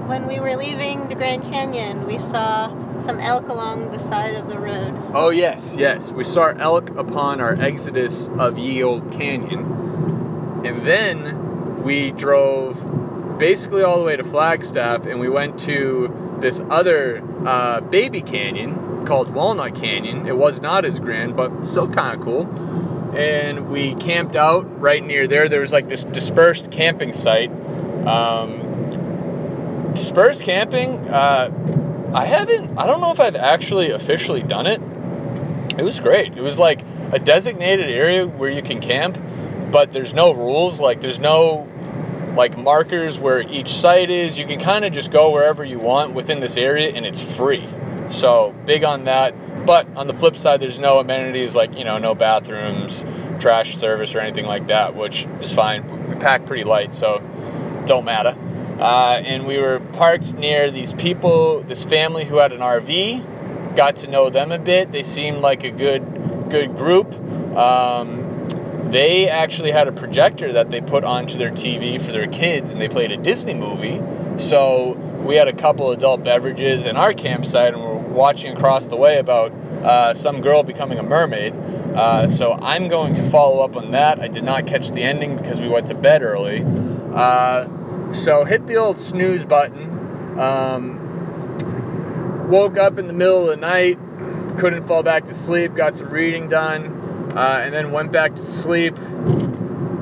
When 0.08 0.26
we 0.26 0.38
were 0.38 0.56
leaving 0.56 1.08
the 1.08 1.16
Grand 1.16 1.42
Canyon, 1.42 2.06
we 2.06 2.16
saw 2.16 2.68
some 3.00 3.18
elk 3.20 3.48
along 3.48 3.90
the 3.90 3.98
side 3.98 4.34
of 4.34 4.48
the 4.48 4.58
road. 4.58 4.94
Oh, 5.14 5.30
yes, 5.30 5.76
yes. 5.78 6.10
We 6.12 6.24
saw 6.24 6.48
elk 6.56 6.90
upon 6.96 7.40
our 7.40 7.54
exodus 7.60 8.28
of 8.38 8.58
Ye 8.58 8.82
Old 8.82 9.10
Canyon. 9.12 10.62
And 10.64 10.84
then 10.84 11.82
we 11.82 12.10
drove 12.12 13.38
basically 13.38 13.82
all 13.82 13.98
the 13.98 14.04
way 14.04 14.16
to 14.16 14.24
Flagstaff 14.24 15.06
and 15.06 15.20
we 15.20 15.28
went 15.28 15.58
to 15.60 16.38
this 16.40 16.60
other 16.70 17.22
uh, 17.46 17.80
baby 17.80 18.22
canyon 18.22 19.06
called 19.06 19.32
Walnut 19.32 19.74
Canyon. 19.74 20.26
It 20.26 20.36
was 20.36 20.60
not 20.60 20.84
as 20.84 20.98
grand, 20.98 21.36
but 21.36 21.64
still 21.64 21.88
kind 21.88 22.14
of 22.16 22.20
cool. 22.20 22.46
And 23.16 23.70
we 23.70 23.94
camped 23.94 24.36
out 24.36 24.80
right 24.80 25.02
near 25.02 25.26
there. 25.26 25.48
There 25.48 25.60
was 25.60 25.72
like 25.72 25.88
this 25.88 26.04
dispersed 26.04 26.70
camping 26.70 27.12
site. 27.12 27.50
Um, 28.06 29.92
dispersed 29.94 30.42
camping, 30.42 31.08
uh, 31.08 31.48
I 32.16 32.24
haven't, 32.24 32.78
I 32.78 32.86
don't 32.86 33.02
know 33.02 33.12
if 33.12 33.20
I've 33.20 33.36
actually 33.36 33.90
officially 33.90 34.42
done 34.42 34.66
it. 34.66 34.80
It 35.78 35.82
was 35.82 36.00
great. 36.00 36.34
It 36.34 36.40
was 36.40 36.58
like 36.58 36.80
a 37.12 37.18
designated 37.18 37.90
area 37.90 38.26
where 38.26 38.48
you 38.48 38.62
can 38.62 38.80
camp, 38.80 39.18
but 39.70 39.92
there's 39.92 40.14
no 40.14 40.32
rules. 40.32 40.80
Like, 40.80 41.02
there's 41.02 41.18
no 41.18 41.68
like 42.34 42.56
markers 42.56 43.18
where 43.18 43.42
each 43.42 43.68
site 43.68 44.08
is. 44.08 44.38
You 44.38 44.46
can 44.46 44.58
kind 44.58 44.86
of 44.86 44.94
just 44.94 45.10
go 45.10 45.30
wherever 45.30 45.62
you 45.62 45.78
want 45.78 46.14
within 46.14 46.40
this 46.40 46.56
area 46.56 46.88
and 46.88 47.04
it's 47.04 47.20
free. 47.20 47.68
So, 48.08 48.54
big 48.64 48.82
on 48.82 49.04
that. 49.04 49.66
But 49.66 49.86
on 49.94 50.06
the 50.06 50.14
flip 50.14 50.38
side, 50.38 50.60
there's 50.60 50.78
no 50.78 50.98
amenities 51.00 51.54
like, 51.54 51.76
you 51.76 51.84
know, 51.84 51.98
no 51.98 52.14
bathrooms, 52.14 53.04
trash 53.40 53.76
service, 53.76 54.14
or 54.14 54.20
anything 54.20 54.46
like 54.46 54.68
that, 54.68 54.94
which 54.94 55.26
is 55.42 55.52
fine. 55.52 56.08
We 56.08 56.14
pack 56.14 56.46
pretty 56.46 56.64
light, 56.64 56.94
so 56.94 57.18
don't 57.84 58.06
matter. 58.06 58.38
Uh, 58.78 59.20
and 59.24 59.46
we 59.46 59.58
were 59.58 59.80
parked 59.94 60.34
near 60.34 60.70
these 60.70 60.92
people, 60.94 61.62
this 61.62 61.84
family 61.84 62.24
who 62.24 62.38
had 62.38 62.52
an 62.52 62.60
RV. 62.60 63.74
Got 63.74 63.96
to 63.96 64.10
know 64.10 64.30
them 64.30 64.52
a 64.52 64.58
bit. 64.58 64.92
They 64.92 65.02
seemed 65.02 65.38
like 65.38 65.64
a 65.64 65.70
good, 65.70 66.48
good 66.50 66.76
group. 66.76 67.12
Um, 67.56 68.44
they 68.90 69.28
actually 69.28 69.72
had 69.72 69.88
a 69.88 69.92
projector 69.92 70.52
that 70.52 70.70
they 70.70 70.80
put 70.80 71.04
onto 71.04 71.38
their 71.38 71.50
TV 71.50 72.00
for 72.00 72.12
their 72.12 72.26
kids, 72.26 72.70
and 72.70 72.80
they 72.80 72.88
played 72.88 73.10
a 73.12 73.16
Disney 73.16 73.54
movie. 73.54 74.00
So 74.38 74.92
we 75.24 75.36
had 75.36 75.48
a 75.48 75.52
couple 75.52 75.90
adult 75.90 76.22
beverages 76.22 76.84
in 76.84 76.96
our 76.96 77.12
campsite, 77.12 77.74
and 77.74 77.82
we're 77.82 77.96
watching 77.96 78.56
across 78.56 78.86
the 78.86 78.96
way 78.96 79.18
about 79.18 79.52
uh, 79.82 80.14
some 80.14 80.40
girl 80.40 80.62
becoming 80.62 80.98
a 80.98 81.02
mermaid. 81.02 81.54
Uh, 81.96 82.26
so 82.26 82.52
I'm 82.52 82.88
going 82.88 83.14
to 83.14 83.22
follow 83.22 83.64
up 83.64 83.74
on 83.74 83.90
that. 83.92 84.20
I 84.20 84.28
did 84.28 84.44
not 84.44 84.66
catch 84.66 84.90
the 84.90 85.02
ending 85.02 85.36
because 85.36 85.60
we 85.60 85.68
went 85.68 85.86
to 85.88 85.94
bed 85.94 86.22
early. 86.22 86.62
Uh, 87.14 87.68
so 88.12 88.44
hit 88.44 88.66
the 88.66 88.76
old 88.76 89.00
snooze 89.00 89.44
button. 89.44 90.38
Um, 90.38 91.06
woke 92.48 92.78
up 92.78 92.98
in 92.98 93.06
the 93.06 93.12
middle 93.12 93.48
of 93.48 93.48
the 93.48 93.56
night, 93.56 93.98
couldn't 94.58 94.84
fall 94.84 95.02
back 95.02 95.26
to 95.26 95.34
sleep, 95.34 95.74
got 95.74 95.96
some 95.96 96.10
reading 96.10 96.48
done, 96.48 97.32
uh, 97.36 97.60
and 97.62 97.74
then 97.74 97.92
went 97.92 98.12
back 98.12 98.36
to 98.36 98.42
sleep. 98.42 98.96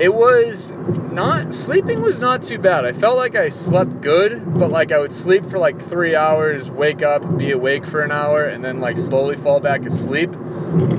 It 0.01 0.13
was 0.13 0.73
not 1.13 1.55
sleeping 1.55 2.03
was 2.03 2.19
not 2.19 2.43
too 2.43 2.59
bad. 2.59 2.85
I 2.85 2.93
felt 2.93 3.17
like 3.17 3.37
I 3.37 3.49
slept 3.49 4.01
good, 4.01 4.55
but 4.55 4.71
like 4.71 4.91
I 4.91 4.99
would 4.99 5.15
sleep 5.15 5.47
for 5.47 5.59
like 5.59 5.81
three 5.81 6.17
hours, 6.17 6.71
wake 6.71 7.03
up, 7.03 7.39
be 7.39 7.53
awake 7.53 7.87
for 7.87 8.03
an 8.03 8.11
hour, 8.11 8.45
and 8.45 8.65
then 8.65 8.81
like 8.81 8.99
slowly 8.99 9.37
fall 9.37 9.61
back 9.61 9.87
asleep. 9.87 10.35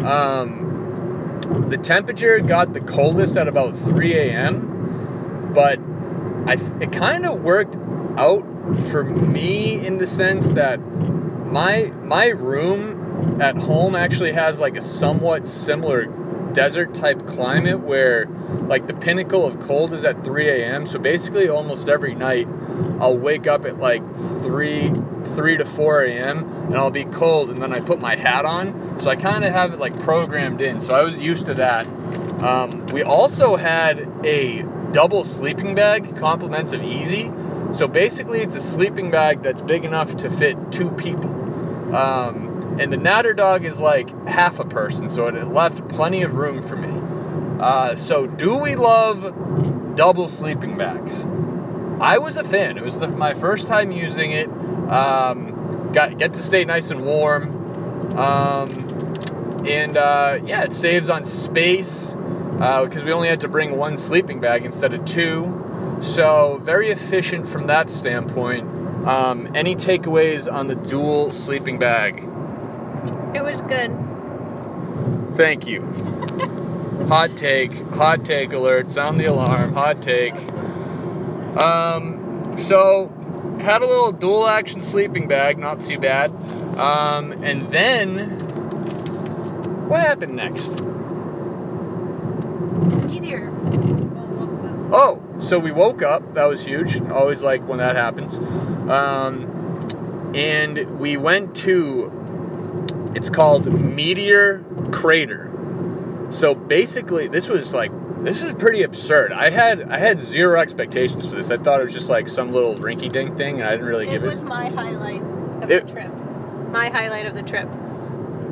Um, 0.06 0.66
the 1.70 1.78
temperature 1.78 2.40
got 2.40 2.74
the 2.74 2.80
coldest 2.80 3.36
at 3.38 3.48
about 3.48 3.76
3 3.76 4.14
a.m., 4.14 5.52
but 5.54 5.80
I 6.46 6.54
it 6.80 6.92
kind 6.92 7.26
of 7.26 7.42
worked 7.42 7.76
out 8.18 8.44
for 8.90 9.04
me 9.04 9.86
in 9.86 9.98
the 9.98 10.08
sense 10.08 10.50
that 10.50 10.78
my 10.78 11.92
my 12.04 12.28
room 12.28 13.42
at 13.42 13.56
home 13.58 13.96
actually 13.96 14.32
has 14.34 14.60
like 14.60 14.76
a 14.76 14.82
somewhat 14.82 15.48
similar 15.48 16.06
desert 16.54 16.94
type 16.94 17.28
climate 17.28 17.82
where 17.82 18.28
like 18.68 18.88
the 18.88 18.94
pinnacle 18.94 19.46
of 19.46 19.60
cold 19.60 19.94
is 19.94 20.06
at 20.06 20.24
3 20.24 20.50
a.m. 20.50 20.88
So 20.88 20.98
basically 21.00 21.50
almost 21.50 21.90
every 21.90 22.16
night 22.16 22.48
I'll 23.00 23.18
wake 23.18 23.46
up 23.46 23.66
at 23.66 23.80
like 23.80 24.04
3 24.42 24.92
3 25.36 25.58
to 25.58 25.66
4 25.66 26.04
a.m. 26.04 26.40
and 26.68 26.76
I'll 26.76 26.92
be 26.92 27.06
cold 27.06 27.50
and 27.50 27.62
then 27.62 27.74
I 27.74 27.80
put 27.80 28.00
my 28.00 28.16
hat 28.16 28.46
on. 28.46 29.00
So 29.00 29.10
I 29.10 29.16
kind 29.16 29.44
of 29.44 29.52
have 29.52 29.74
it 29.74 29.80
like 29.80 30.00
programmed 30.00 30.62
in. 30.62 30.80
So 30.80 30.96
I 30.96 31.04
was 31.04 31.20
used 31.20 31.46
to 31.48 31.54
that. 31.56 31.88
Um, 32.42 32.86
we 32.88 33.04
also 33.04 33.56
had 33.56 34.08
a 34.24 34.64
double 34.96 35.26
sleeping 35.26 35.76
bag, 35.76 36.16
compliments 36.16 36.72
of 36.72 36.82
Easy. 36.82 37.30
So 37.74 37.86
basically, 37.86 38.40
it's 38.40 38.56
a 38.56 38.62
sleeping 38.62 39.12
bag 39.12 39.44
that's 39.44 39.62
big 39.62 39.84
enough 39.84 40.16
to 40.16 40.30
fit 40.30 40.72
two 40.72 40.90
people. 40.92 41.30
Um, 41.94 42.78
and 42.80 42.94
the 42.94 42.98
Natter 42.98 43.34
dog 43.34 43.66
is 43.66 43.82
like 43.82 44.10
half 44.26 44.58
a 44.58 44.64
person, 44.64 45.10
so 45.10 45.28
it 45.28 45.50
left 45.50 45.86
plenty 45.90 46.24
of 46.24 46.38
room 46.38 46.64
for 46.64 46.78
me. 46.78 46.98
Uh, 47.62 47.98
so, 47.98 48.26
do 48.26 48.58
we 48.58 48.76
love 48.76 49.96
double 49.98 50.30
sleeping 50.30 50.78
bags? 50.78 51.26
I 52.00 52.18
was 52.18 52.38
a 52.38 52.44
fan. 52.46 52.78
It 52.78 52.84
was 52.86 52.98
the, 53.00 53.10
my 53.10 53.34
first 53.34 53.68
time 53.68 53.92
using 53.92 54.32
it. 54.32 54.48
Um, 54.48 55.92
got 55.92 56.18
get 56.18 56.32
to 56.36 56.42
stay 56.42 56.64
nice 56.64 56.90
and 56.90 57.06
warm. 57.06 58.18
Um, 58.18 58.70
and 59.68 59.98
uh, 59.98 60.40
yeah, 60.46 60.64
it 60.64 60.72
saves 60.74 61.10
on 61.10 61.26
space 61.26 62.16
because 62.56 63.04
uh, 63.04 63.06
we 63.06 63.12
only 63.12 63.28
had 63.28 63.42
to 63.42 63.50
bring 63.50 63.76
one 63.76 63.98
sleeping 63.98 64.40
bag 64.40 64.64
instead 64.64 64.94
of 64.94 65.04
two. 65.04 65.98
So, 66.02 66.62
very 66.64 66.90
efficient 66.90 67.48
from 67.48 67.68
that 67.68 67.90
standpoint. 67.90 68.68
Um, 69.06 69.52
any 69.54 69.76
takeaways 69.76 70.52
on 70.52 70.68
the 70.68 70.76
dual 70.76 71.32
sleeping 71.32 71.78
bag? 71.80 72.24
It 73.36 73.44
was 73.44 73.62
good. 73.62 73.92
Thank 75.34 75.68
you. 75.68 75.82
hot 77.10 77.36
take, 77.36 77.74
hot 77.92 78.24
take 78.24 78.54
alert, 78.54 78.90
sound 78.90 79.20
the 79.20 79.26
alarm, 79.26 79.74
hot 79.74 80.02
take. 80.02 80.36
Um, 81.58 82.56
So, 82.58 83.12
had 83.60 83.82
a 83.82 83.86
little 83.86 84.14
dual 84.14 84.48
action 84.48 84.80
sleeping 84.80 85.28
bag, 85.28 85.58
not 85.58 85.82
too 85.82 86.00
bad. 86.00 86.32
Um, 86.78 87.34
and 87.44 87.70
then, 87.70 88.30
what 89.90 90.00
happened 90.00 90.38
next? 90.38 90.95
Well. 93.34 94.90
Oh, 94.94 95.24
so 95.40 95.58
we 95.60 95.72
woke 95.72 96.02
up. 96.02 96.34
That 96.36 96.46
was 96.46 96.66
huge. 96.66 97.02
Always 97.10 97.42
like 97.42 97.68
when 97.68 97.80
that 97.80 97.96
happens. 97.96 98.38
Um, 98.90 100.32
and 100.36 101.00
we 101.00 101.18
went 101.18 101.56
to, 101.58 103.12
it's 103.16 103.30
called 103.30 103.66
Meteor 103.74 104.64
Crater. 104.92 105.52
So 106.30 106.54
basically, 106.56 107.28
this 107.28 107.50
was 107.50 107.74
like, 107.74 107.92
this 108.24 108.42
was 108.42 108.54
pretty 108.54 108.82
absurd. 108.84 109.32
I 109.32 109.50
had 109.52 109.84
I 109.92 109.98
had 110.00 110.20
zero 110.20 110.60
expectations 110.60 111.28
for 111.30 111.36
this. 111.36 111.52
I 111.52 111.58
thought 111.58 111.80
it 111.82 111.84
was 111.84 111.94
just 111.94 112.10
like 112.10 112.28
some 112.28 112.52
little 112.52 112.76
rinky 112.76 113.12
dink 113.12 113.38
thing, 113.38 113.60
and 113.60 113.68
I 113.68 113.72
didn't 113.72 113.86
really 113.86 114.08
It 114.08 114.12
give 114.12 114.24
was 114.24 114.32
it. 114.32 114.36
Was 114.36 114.44
my 114.46 114.70
highlight 114.70 115.22
of 115.62 115.72
It- 115.72 115.86
the 115.88 115.94
trip. 115.94 116.12
My 116.72 116.90
highlight 116.90 117.26
of 117.28 117.36
the 117.36 117.44
trip. 117.44 117.70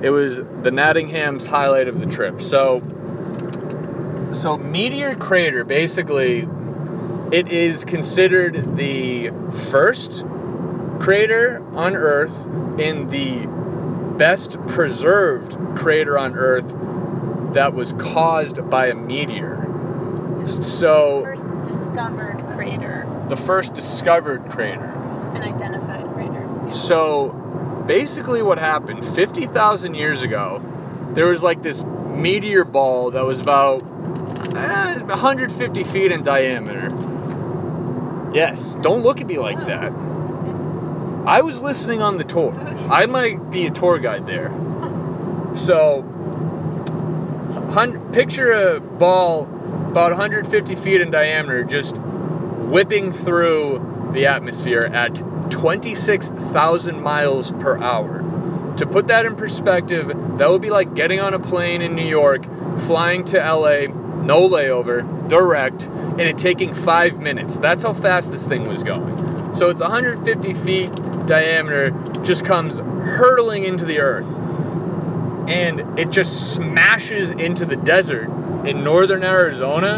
It 0.01 0.11
was 0.11 0.37
the 0.61 0.69
Nottingham's 0.71 1.47
highlight 1.47 1.87
of 1.87 1.99
the 1.99 2.05
trip. 2.05 2.41
So, 2.41 2.81
so 4.33 4.57
Meteor 4.57 5.15
Crater 5.15 5.63
basically, 5.63 6.47
it 7.31 7.49
is 7.49 7.85
considered 7.85 8.77
the 8.77 9.31
first 9.69 10.23
crater 10.99 11.63
on 11.75 11.95
Earth 11.95 12.45
and 12.79 13.09
the 13.09 13.47
best 14.17 14.57
preserved 14.67 15.57
crater 15.77 16.17
on 16.17 16.35
Earth 16.35 16.75
that 17.53 17.73
was 17.73 17.93
caused 17.93 18.69
by 18.69 18.87
a 18.87 18.95
meteor. 18.95 19.59
So, 20.45 21.19
the 21.19 21.25
First 21.25 21.63
discovered 21.63 22.43
crater, 22.53 23.25
the 23.29 23.37
first 23.37 23.73
discovered 23.73 24.49
crater. 24.49 24.83
an 25.35 25.43
identified 25.43 26.05
crater. 26.13 26.71
So 26.71 27.29
basically, 27.87 28.41
what 28.41 28.57
happened 28.57 29.05
50,000 29.05 29.95
years 29.95 30.21
ago, 30.21 30.61
there 31.13 31.27
was 31.27 31.43
like 31.43 31.61
this 31.61 31.83
meteor 31.83 32.63
ball 32.65 33.11
that 33.11 33.25
was 33.25 33.39
about 33.39 33.81
eh, 34.55 34.99
150 34.99 35.83
feet 35.83 36.11
in 36.11 36.23
diameter. 36.23 36.89
Yes, 38.33 38.75
don't 38.81 39.03
look 39.03 39.21
at 39.21 39.27
me 39.27 39.37
like 39.37 39.59
that. 39.65 39.91
I 41.25 41.41
was 41.41 41.61
listening 41.61 42.01
on 42.01 42.17
the 42.17 42.23
tour. 42.23 42.53
I 42.89 43.05
might 43.05 43.49
be 43.49 43.65
a 43.65 43.71
tour 43.71 43.99
guide 43.99 44.25
there. 44.27 44.51
So, 45.55 46.01
hun- 47.71 48.11
picture 48.11 48.51
a 48.51 48.79
ball 48.79 49.43
about 49.43 50.11
150 50.11 50.75
feet 50.75 51.01
in 51.01 51.11
diameter 51.11 51.63
just 51.63 51.97
whipping 51.97 53.11
through 53.11 54.09
the 54.13 54.25
atmosphere 54.25 54.89
at 54.91 55.13
26,000 55.51 57.01
miles 57.01 57.51
per 57.53 57.77
hour. 57.77 58.19
To 58.77 58.87
put 58.87 59.07
that 59.07 59.27
in 59.27 59.35
perspective, 59.35 60.07
that 60.39 60.49
would 60.49 60.61
be 60.61 60.71
like 60.71 60.95
getting 60.95 61.19
on 61.19 61.35
a 61.35 61.39
plane 61.39 61.83
in 61.83 61.95
New 61.95 62.07
York, 62.07 62.43
flying 62.79 63.23
to 63.25 63.37
LA, 63.37 63.85
no 64.23 64.47
layover, 64.47 65.27
direct, 65.27 65.83
and 65.83 66.21
it 66.21 66.37
taking 66.37 66.73
five 66.73 67.21
minutes. 67.21 67.57
That's 67.57 67.83
how 67.83 67.93
fast 67.93 68.31
this 68.31 68.47
thing 68.47 68.67
was 68.67 68.83
going. 68.83 69.53
So 69.53 69.69
it's 69.69 69.81
150 69.81 70.53
feet 70.53 70.91
diameter, 71.27 71.91
just 72.23 72.45
comes 72.45 72.77
hurtling 72.77 73.63
into 73.63 73.85
the 73.85 73.99
earth. 73.99 74.27
And 75.47 75.99
it 75.99 76.09
just 76.09 76.53
smashes 76.53 77.29
into 77.29 77.65
the 77.65 77.75
desert 77.75 78.29
in 78.65 78.83
northern 78.83 79.23
Arizona, 79.23 79.97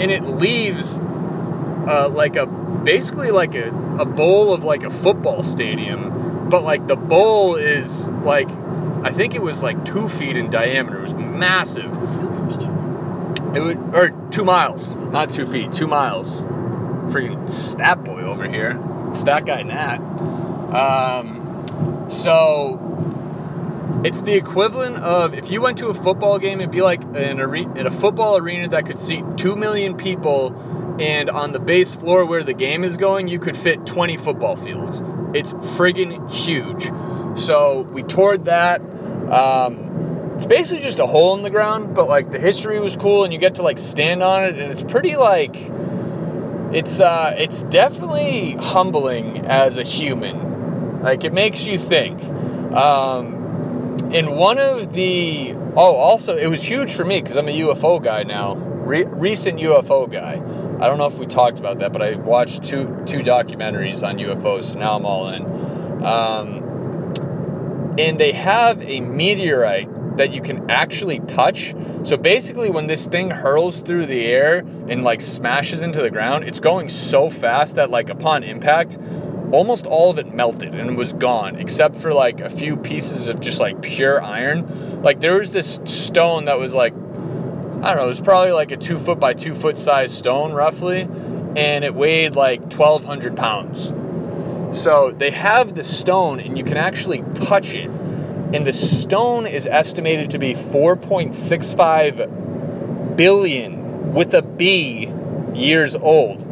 and 0.00 0.10
it 0.10 0.24
leaves 0.24 0.98
uh, 0.98 2.08
like 2.12 2.36
a 2.36 2.46
basically 2.46 3.30
like 3.30 3.54
a, 3.54 3.68
a 3.98 4.04
bowl 4.04 4.52
of 4.52 4.62
like 4.62 4.82
a 4.82 4.90
football 4.90 5.42
stadium, 5.42 6.48
but 6.50 6.62
like 6.62 6.86
the 6.86 6.96
bowl 6.96 7.56
is 7.56 8.08
like 8.08 8.48
I 9.02 9.10
think 9.10 9.34
it 9.34 9.42
was 9.42 9.62
like 9.62 9.84
two 9.84 10.08
feet 10.08 10.36
in 10.36 10.50
diameter. 10.50 10.98
It 10.98 11.02
was 11.02 11.14
massive. 11.14 11.92
It 13.54 13.60
would 13.60 13.78
or 13.94 14.10
two 14.30 14.44
miles, 14.44 14.96
not 14.96 15.30
two 15.30 15.46
feet, 15.46 15.72
two 15.72 15.86
miles. 15.86 16.42
Freaking 17.12 17.48
stat 17.48 18.02
boy 18.04 18.22
over 18.22 18.48
here, 18.48 18.80
stat 19.12 19.46
guy 19.46 19.62
Nat. 19.62 19.98
Um, 20.74 22.06
so 22.08 22.80
it's 24.04 24.20
the 24.22 24.34
equivalent 24.34 24.96
of 24.96 25.34
if 25.34 25.50
you 25.50 25.60
went 25.60 25.78
to 25.78 25.88
a 25.88 25.94
football 25.94 26.38
game, 26.38 26.60
it'd 26.60 26.70
be 26.70 26.82
like 26.82 27.02
an 27.14 27.40
are- 27.40 27.54
in 27.54 27.86
a 27.86 27.90
football 27.90 28.36
arena 28.36 28.68
that 28.68 28.86
could 28.86 28.98
seat 28.98 29.24
two 29.36 29.56
million 29.56 29.96
people, 29.96 30.54
and 31.00 31.30
on 31.30 31.52
the 31.52 31.60
base 31.60 31.94
floor 31.94 32.24
where 32.24 32.42
the 32.42 32.54
game 32.54 32.84
is 32.84 32.96
going, 32.96 33.28
you 33.28 33.38
could 33.38 33.56
fit 33.56 33.86
20 33.86 34.16
football 34.16 34.56
fields. 34.56 35.02
It's 35.32 35.52
friggin' 35.54 36.30
huge. 36.30 36.90
So 37.38 37.80
we 37.92 38.02
toured 38.02 38.44
that. 38.44 38.80
Um, 39.30 39.83
it's 40.36 40.46
basically 40.46 40.82
just 40.82 40.98
a 40.98 41.06
hole 41.06 41.36
in 41.36 41.42
the 41.42 41.50
ground, 41.50 41.94
but 41.94 42.08
like 42.08 42.30
the 42.30 42.38
history 42.38 42.80
was 42.80 42.96
cool, 42.96 43.24
and 43.24 43.32
you 43.32 43.38
get 43.38 43.56
to 43.56 43.62
like 43.62 43.78
stand 43.78 44.22
on 44.22 44.44
it, 44.44 44.58
and 44.58 44.72
it's 44.72 44.82
pretty 44.82 45.16
like 45.16 45.54
it's 46.72 46.98
uh, 46.98 47.34
it's 47.38 47.62
definitely 47.64 48.52
humbling 48.52 49.46
as 49.46 49.78
a 49.78 49.84
human. 49.84 51.02
Like 51.02 51.24
it 51.24 51.32
makes 51.32 51.66
you 51.66 51.78
think. 51.78 52.22
Um, 52.74 53.42
in 54.12 54.32
one 54.32 54.58
of 54.58 54.92
the 54.92 55.52
oh, 55.76 55.94
also 55.94 56.36
it 56.36 56.48
was 56.48 56.62
huge 56.62 56.92
for 56.92 57.04
me 57.04 57.20
because 57.20 57.36
I'm 57.36 57.48
a 57.48 57.60
UFO 57.60 58.02
guy 58.02 58.24
now, 58.24 58.56
re- 58.56 59.04
recent 59.04 59.60
UFO 59.60 60.10
guy. 60.10 60.42
I 60.80 60.88
don't 60.88 60.98
know 60.98 61.06
if 61.06 61.18
we 61.18 61.26
talked 61.26 61.60
about 61.60 61.78
that, 61.78 61.92
but 61.92 62.02
I 62.02 62.16
watched 62.16 62.64
two 62.64 62.84
two 63.06 63.18
documentaries 63.18 64.06
on 64.06 64.18
UFOs, 64.18 64.72
so 64.72 64.78
now 64.78 64.96
I'm 64.96 65.06
all 65.06 65.28
in. 65.28 65.44
Um, 66.04 66.64
and 67.96 68.18
they 68.18 68.32
have 68.32 68.82
a 68.82 69.00
meteorite 69.00 69.88
that 70.16 70.32
you 70.32 70.40
can 70.40 70.70
actually 70.70 71.20
touch. 71.20 71.74
So 72.02 72.16
basically, 72.16 72.70
when 72.70 72.86
this 72.86 73.06
thing 73.06 73.30
hurls 73.30 73.80
through 73.80 74.06
the 74.06 74.24
air 74.24 74.58
and 74.88 75.04
like 75.04 75.20
smashes 75.20 75.82
into 75.82 76.00
the 76.00 76.10
ground, 76.10 76.44
it's 76.44 76.60
going 76.60 76.88
so 76.88 77.30
fast 77.30 77.76
that 77.76 77.90
like 77.90 78.10
upon 78.10 78.44
impact, 78.44 78.98
almost 79.52 79.86
all 79.86 80.10
of 80.10 80.18
it 80.18 80.34
melted 80.34 80.74
and 80.74 80.96
was 80.96 81.12
gone, 81.12 81.56
except 81.56 81.96
for 81.96 82.12
like 82.12 82.40
a 82.40 82.50
few 82.50 82.76
pieces 82.76 83.28
of 83.28 83.40
just 83.40 83.60
like 83.60 83.80
pure 83.82 84.22
iron. 84.22 85.02
Like 85.02 85.20
there 85.20 85.38
was 85.38 85.52
this 85.52 85.80
stone 85.84 86.46
that 86.46 86.58
was 86.58 86.74
like, 86.74 86.92
I 86.94 86.96
don't 86.96 87.96
know, 87.96 88.06
it 88.06 88.08
was 88.08 88.20
probably 88.20 88.52
like 88.52 88.70
a 88.70 88.76
two 88.76 88.98
foot 88.98 89.20
by 89.20 89.34
two 89.34 89.54
foot 89.54 89.78
size 89.78 90.16
stone 90.16 90.52
roughly, 90.52 91.02
and 91.56 91.84
it 91.84 91.94
weighed 91.94 92.34
like 92.34 92.60
1,200 92.60 93.36
pounds. 93.36 93.92
So 94.80 95.14
they 95.16 95.30
have 95.30 95.76
the 95.76 95.84
stone 95.84 96.40
and 96.40 96.58
you 96.58 96.64
can 96.64 96.76
actually 96.76 97.22
touch 97.34 97.74
it. 97.74 97.88
And 98.54 98.64
the 98.64 98.72
stone 98.72 99.46
is 99.46 99.66
estimated 99.66 100.30
to 100.30 100.38
be 100.38 100.54
4.65 100.54 103.16
billion 103.16 104.14
with 104.14 104.32
a 104.32 104.42
B 104.42 105.12
years 105.54 105.96
old. 105.96 106.46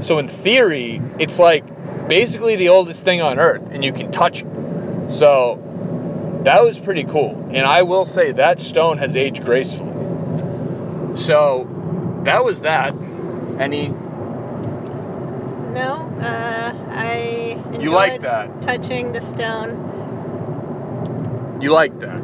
So 0.00 0.18
in 0.18 0.28
theory, 0.28 1.02
it's 1.18 1.38
like 1.38 1.62
basically 2.08 2.56
the 2.56 2.70
oldest 2.70 3.04
thing 3.04 3.20
on 3.20 3.38
earth 3.38 3.68
and 3.70 3.84
you 3.84 3.92
can 3.92 4.10
touch 4.10 4.40
it. 4.40 4.46
So 5.08 5.58
that 6.44 6.62
was 6.62 6.78
pretty 6.78 7.04
cool. 7.04 7.50
And 7.52 7.66
I 7.66 7.82
will 7.82 8.06
say 8.06 8.32
that 8.32 8.58
stone 8.58 8.96
has 8.96 9.14
aged 9.14 9.44
gracefully. 9.44 9.92
So 11.14 11.68
that 12.24 12.42
was 12.44 12.62
that. 12.62 12.94
Any 13.58 13.88
No, 15.68 16.10
uh, 16.18 16.72
I 16.88 17.58
enjoyed 17.66 17.82
You 17.82 17.90
like 17.90 18.22
that? 18.22 18.62
touching 18.62 19.12
the 19.12 19.20
stone. 19.20 19.91
You 21.62 21.70
like 21.70 22.00
that? 22.00 22.20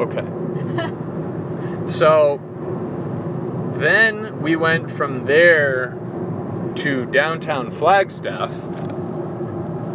Okay. 0.00 0.26
so 1.86 2.40
then 3.74 4.40
we 4.42 4.56
went 4.56 4.90
from 4.90 5.26
there 5.26 5.96
to 6.74 7.06
downtown 7.06 7.70
Flagstaff, 7.70 8.50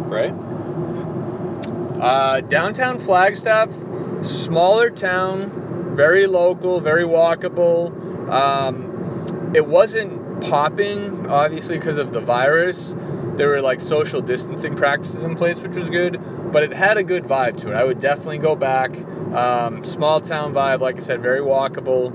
right? 0.08 0.32
Uh, 2.00 2.40
downtown 2.40 2.98
Flagstaff, 2.98 3.68
smaller 4.22 4.88
town, 4.88 5.94
very 5.94 6.26
local, 6.26 6.80
very 6.80 7.04
walkable. 7.04 7.92
Um, 8.30 9.52
it 9.54 9.66
wasn't 9.66 10.40
popping, 10.40 11.26
obviously, 11.26 11.76
because 11.76 11.98
of 11.98 12.14
the 12.14 12.20
virus. 12.20 12.94
There 13.36 13.48
were 13.48 13.60
like 13.60 13.80
social 13.80 14.22
distancing 14.22 14.76
practices 14.76 15.22
in 15.22 15.34
place, 15.34 15.60
which 15.60 15.76
was 15.76 15.90
good, 15.90 16.18
but 16.50 16.62
it 16.62 16.72
had 16.72 16.96
a 16.96 17.02
good 17.02 17.24
vibe 17.24 17.60
to 17.62 17.70
it. 17.70 17.74
I 17.74 17.84
would 17.84 18.00
definitely 18.00 18.38
go 18.38 18.56
back. 18.56 18.96
Um, 19.32 19.84
small 19.84 20.20
town 20.20 20.52
vibe, 20.52 20.80
like 20.80 20.96
I 20.96 21.00
said, 21.00 21.22
very 21.22 21.40
walkable. 21.40 22.12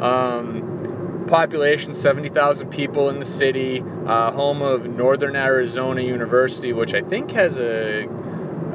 Um, 0.00 1.24
population 1.28 1.94
70,000 1.94 2.70
people 2.70 3.08
in 3.10 3.18
the 3.18 3.24
city, 3.24 3.84
uh, 4.06 4.30
home 4.32 4.62
of 4.62 4.86
Northern 4.86 5.36
Arizona 5.36 6.00
University, 6.00 6.72
which 6.72 6.94
I 6.94 7.02
think 7.02 7.30
has 7.32 7.58
a 7.58 8.08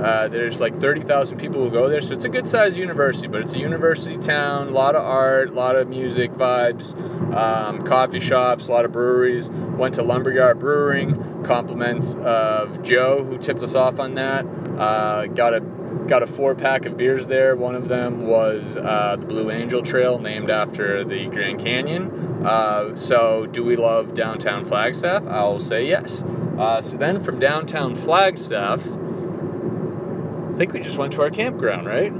Uh, 0.04 0.28
there's 0.28 0.60
like 0.60 0.76
30,000 0.76 1.38
people 1.38 1.64
who 1.64 1.72
go 1.72 1.88
there, 1.88 2.02
so 2.02 2.14
it's 2.14 2.26
a 2.26 2.30
good 2.30 2.48
sized 2.48 2.78
university, 2.78 3.28
but 3.28 3.42
it's 3.42 3.54
a 3.54 3.60
university 3.60 4.18
town, 4.18 4.68
a 4.68 4.72
lot 4.72 4.96
of 4.96 5.04
art, 5.04 5.50
a 5.50 5.54
lot 5.54 5.78
of 5.78 5.88
music 5.88 6.32
vibes, 6.34 6.94
um, 7.34 7.82
coffee 7.84 8.20
shops, 8.20 8.68
a 8.68 8.72
lot 8.72 8.84
of 8.84 8.92
breweries. 8.92 9.50
Went 9.50 9.96
to 9.96 10.04
Lumberyard 10.04 10.60
Brewing, 10.60 11.44
compliments 11.44 12.16
of 12.16 12.84
Joe 12.84 13.24
who 13.24 13.38
tipped 13.38 13.64
us 13.64 13.76
off 13.76 14.00
on 14.00 14.16
that. 14.16 14.46
Uh, 14.78 15.28
got 15.28 15.54
a 15.54 15.62
got 16.08 16.22
a 16.22 16.28
four 16.28 16.54
pack 16.54 16.86
of 16.86 16.98
beers 16.98 17.28
there. 17.28 17.56
One 17.56 17.76
of 17.76 17.88
them 17.88 18.28
was 18.28 18.76
uh, 18.76 19.16
the 19.18 19.26
Blue 19.26 19.50
Angel 19.50 19.82
Trail, 19.82 20.20
named 20.20 20.50
after 20.50 21.04
the 21.04 21.28
Grand 21.28 21.60
Canyon. 21.60 22.46
Uh, 22.46 22.96
so, 22.96 23.46
do 23.46 23.64
we 23.64 23.76
love 23.76 24.14
downtown 24.14 24.66
Flagstaff? 24.66 25.26
I'll 25.28 25.60
say 25.60 25.88
yes. 25.88 26.24
Uh, 26.58 26.82
so 26.82 26.98
then 26.98 27.24
from 27.24 27.40
downtown 27.40 27.96
Flagstaff, 27.96 28.86
I 30.54 30.56
think 30.56 30.72
we 30.74 30.80
just 30.82 30.98
went 30.98 31.14
to 31.14 31.22
our 31.22 31.32
campground, 31.32 31.88
right? 31.88 32.14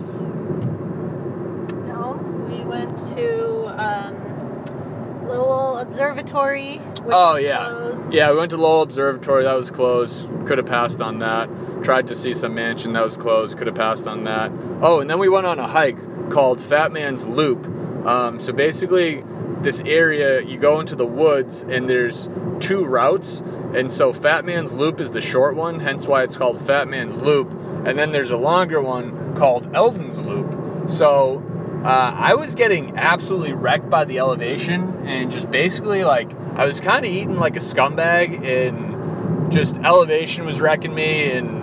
No, 1.88 2.20
we 2.50 2.64
went 2.66 2.98
to 3.16 3.66
um, 3.80 5.28
Lowell 5.28 5.78
Observatory. 5.78 6.78
Which 6.78 7.14
Oh 7.16 7.36
yeah, 7.36 7.70
closed. 7.70 8.14
yeah. 8.14 8.32
We 8.32 8.38
went 8.38 8.50
to 8.52 8.58
Lowell 8.58 8.82
Observatory. 8.82 9.44
That 9.44 9.54
was 9.56 9.70
closed. 9.70 10.28
Could 10.48 10.58
have 10.58 10.68
passed 10.68 11.02
on 11.02 11.20
that. 11.20 11.48
Tried 11.84 12.08
to 12.08 12.16
see 12.16 12.34
some 12.34 12.56
mansion 12.56 12.94
that 12.94 13.04
was 13.04 13.18
closed. 13.18 13.58
Could 13.58 13.68
have 13.68 13.76
passed 13.76 14.08
on 14.08 14.24
that. 14.24 14.52
Oh, 14.82 15.00
and 15.00 15.10
then 15.10 15.20
we 15.20 15.30
went 15.30 15.46
on 15.46 15.60
a 15.60 15.68
hike 15.68 16.00
called 16.30 16.60
Fat 16.60 16.92
Man's 16.92 17.26
Loop. 17.26 17.66
Um, 18.06 18.40
so 18.40 18.52
basically, 18.52 19.24
this 19.64 19.82
area 19.82 20.42
you 20.42 20.58
go 20.58 20.80
into 20.80 20.96
the 20.96 21.06
woods 21.06 21.62
and 21.62 21.90
there's 21.90 22.30
two 22.60 22.86
routes, 22.86 23.42
and 23.74 23.90
so 23.90 24.14
Fat 24.14 24.46
Man's 24.46 24.74
Loop 24.74 25.00
is 25.00 25.12
the 25.12 25.22
short 25.22 25.56
one. 25.56 25.80
Hence 25.80 26.06
why 26.06 26.24
it's 26.24 26.38
called 26.38 26.62
Fat 26.62 26.88
Man's 26.88 27.22
Loop. 27.22 27.52
And 27.86 27.98
then 27.98 28.12
there's 28.12 28.30
a 28.32 28.38
longer 28.38 28.80
one 28.80 29.36
called 29.36 29.74
Elden's 29.74 30.22
Loop. 30.22 30.90
So 30.90 31.44
uh, 31.84 32.16
I 32.18 32.36
was 32.36 32.56
getting 32.56 32.98
absolutely 32.98 33.54
wrecked 33.54 33.90
by 33.90 34.06
the 34.06 34.20
elevation 34.20 35.06
and 35.06 35.32
just 35.32 35.50
basically 35.52 36.04
like 36.04 36.32
I 36.56 36.66
was 36.66 36.80
kind 36.80 37.04
of 37.06 37.12
eating 37.12 37.38
like 37.38 37.56
a 37.56 37.60
scumbag 37.60 38.46
and 38.46 39.52
just 39.52 39.78
elevation 39.78 40.46
was 40.46 40.62
wrecking 40.62 40.96
me 40.96 41.32
and 41.32 41.63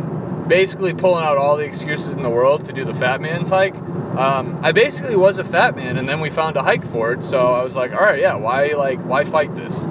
basically 0.50 0.92
pulling 0.92 1.24
out 1.24 1.38
all 1.38 1.56
the 1.56 1.64
excuses 1.64 2.16
in 2.16 2.24
the 2.24 2.28
world 2.28 2.64
to 2.64 2.72
do 2.72 2.84
the 2.84 2.92
fat 2.92 3.20
man's 3.20 3.50
hike. 3.50 3.76
Um, 3.76 4.58
I 4.64 4.72
basically 4.72 5.14
was 5.14 5.38
a 5.38 5.44
fat 5.44 5.76
man 5.76 5.96
and 5.96 6.08
then 6.08 6.20
we 6.20 6.28
found 6.28 6.56
a 6.56 6.62
hike 6.64 6.84
for 6.84 7.12
it, 7.12 7.22
so 7.22 7.54
I 7.54 7.62
was 7.62 7.76
like, 7.76 7.92
all 7.92 8.00
right, 8.00 8.18
yeah, 8.18 8.34
why 8.34 8.72
like 8.72 9.00
why 9.02 9.22
fight 9.22 9.54
this? 9.54 9.88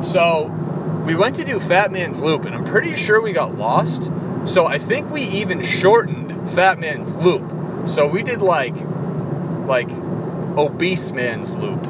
So 0.00 0.46
we 1.04 1.14
went 1.14 1.36
to 1.36 1.44
do 1.44 1.60
Fat 1.60 1.92
Man's 1.92 2.18
Loop 2.18 2.46
and 2.46 2.54
I'm 2.54 2.64
pretty 2.64 2.96
sure 2.96 3.20
we 3.20 3.32
got 3.32 3.58
lost. 3.58 4.10
So 4.46 4.66
I 4.66 4.78
think 4.78 5.10
we 5.10 5.20
even 5.20 5.62
shortened 5.62 6.50
Fat 6.50 6.78
Man's 6.78 7.14
Loop. 7.14 7.86
So 7.86 8.06
we 8.06 8.22
did 8.22 8.40
like 8.40 8.74
like 9.66 9.90
obese 10.56 11.12
man's 11.12 11.54
loop. 11.56 11.86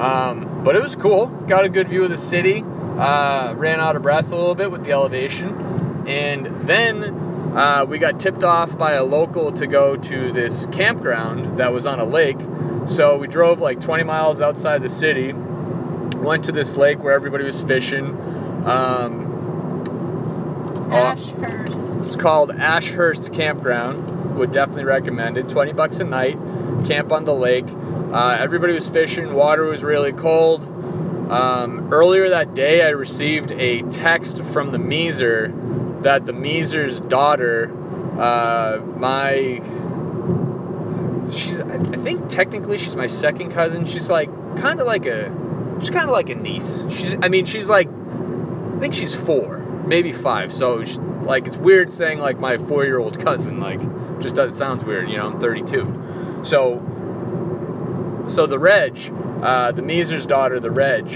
Um, 0.00 0.62
but 0.64 0.74
it 0.74 0.82
was 0.82 0.96
cool. 0.96 1.26
Got 1.26 1.66
a 1.66 1.68
good 1.68 1.88
view 1.88 2.02
of 2.02 2.10
the 2.10 2.18
city. 2.18 2.64
Uh, 2.98 3.54
ran 3.56 3.78
out 3.78 3.94
of 3.94 4.00
breath 4.00 4.32
a 4.32 4.36
little 4.36 4.54
bit 4.54 4.70
with 4.70 4.84
the 4.84 4.92
elevation, 4.92 6.06
and 6.06 6.46
then 6.66 7.25
uh, 7.56 7.86
we 7.88 7.98
got 7.98 8.20
tipped 8.20 8.44
off 8.44 8.76
by 8.76 8.92
a 8.92 9.02
local 9.02 9.50
to 9.50 9.66
go 9.66 9.96
to 9.96 10.30
this 10.30 10.66
campground 10.72 11.58
that 11.58 11.72
was 11.72 11.86
on 11.86 11.98
a 11.98 12.04
lake. 12.04 12.36
So 12.84 13.16
we 13.16 13.26
drove 13.28 13.62
like 13.62 13.80
20 13.80 14.04
miles 14.04 14.42
outside 14.42 14.82
the 14.82 14.90
city. 14.90 15.32
Went 15.32 16.44
to 16.44 16.52
this 16.52 16.76
lake 16.76 17.02
where 17.02 17.14
everybody 17.14 17.44
was 17.44 17.62
fishing. 17.62 18.08
Um, 18.66 19.32
Ashurst. 20.92 21.96
it's 21.96 22.14
called 22.14 22.50
Ashurst 22.50 23.32
Campground. 23.32 24.36
Would 24.36 24.50
definitely 24.50 24.84
recommend 24.84 25.38
it. 25.38 25.48
20 25.48 25.72
bucks 25.72 25.98
a 25.98 26.04
night. 26.04 26.38
Camp 26.86 27.10
on 27.10 27.24
the 27.24 27.34
lake. 27.34 27.66
Uh, 28.12 28.36
everybody 28.38 28.74
was 28.74 28.90
fishing. 28.90 29.32
Water 29.32 29.64
was 29.64 29.82
really 29.82 30.12
cold. 30.12 30.62
Um, 31.30 31.90
earlier 31.90 32.28
that 32.28 32.52
day, 32.54 32.86
I 32.86 32.90
received 32.90 33.50
a 33.52 33.80
text 33.84 34.44
from 34.44 34.72
the 34.72 34.78
Meeser 34.78 35.65
that 36.06 36.24
the 36.24 36.32
Meeser's 36.32 37.00
daughter, 37.00 37.68
uh, 38.16 38.80
my, 38.96 39.60
she's, 41.32 41.60
I 41.60 41.96
think 41.96 42.28
technically 42.28 42.78
she's 42.78 42.94
my 42.94 43.08
second 43.08 43.50
cousin. 43.50 43.84
She's 43.84 44.08
like 44.08 44.28
kind 44.56 44.80
of 44.80 44.86
like 44.86 45.04
a, 45.06 45.34
she's 45.80 45.90
kind 45.90 46.04
of 46.04 46.10
like 46.10 46.28
a 46.28 46.36
niece. 46.36 46.84
She's, 46.88 47.16
I 47.20 47.28
mean, 47.28 47.44
she's 47.44 47.68
like, 47.68 47.88
I 47.88 48.78
think 48.78 48.94
she's 48.94 49.16
four, 49.16 49.58
maybe 49.84 50.12
five. 50.12 50.52
So, 50.52 50.84
she, 50.84 50.96
like, 50.98 51.48
it's 51.48 51.56
weird 51.56 51.92
saying 51.92 52.20
like 52.20 52.38
my 52.38 52.56
four-year-old 52.56 53.18
cousin. 53.18 53.58
Like, 53.58 53.80
just 54.20 54.38
it 54.38 54.54
sounds 54.54 54.84
weird. 54.84 55.10
You 55.10 55.16
know, 55.16 55.26
I'm 55.32 55.40
32. 55.40 56.42
So, 56.44 56.78
so 58.28 58.46
the 58.46 58.60
Reg, 58.60 58.96
uh, 59.42 59.72
the 59.72 59.82
Meeser's 59.82 60.24
daughter, 60.24 60.60
the 60.60 60.70
Reg, 60.70 61.08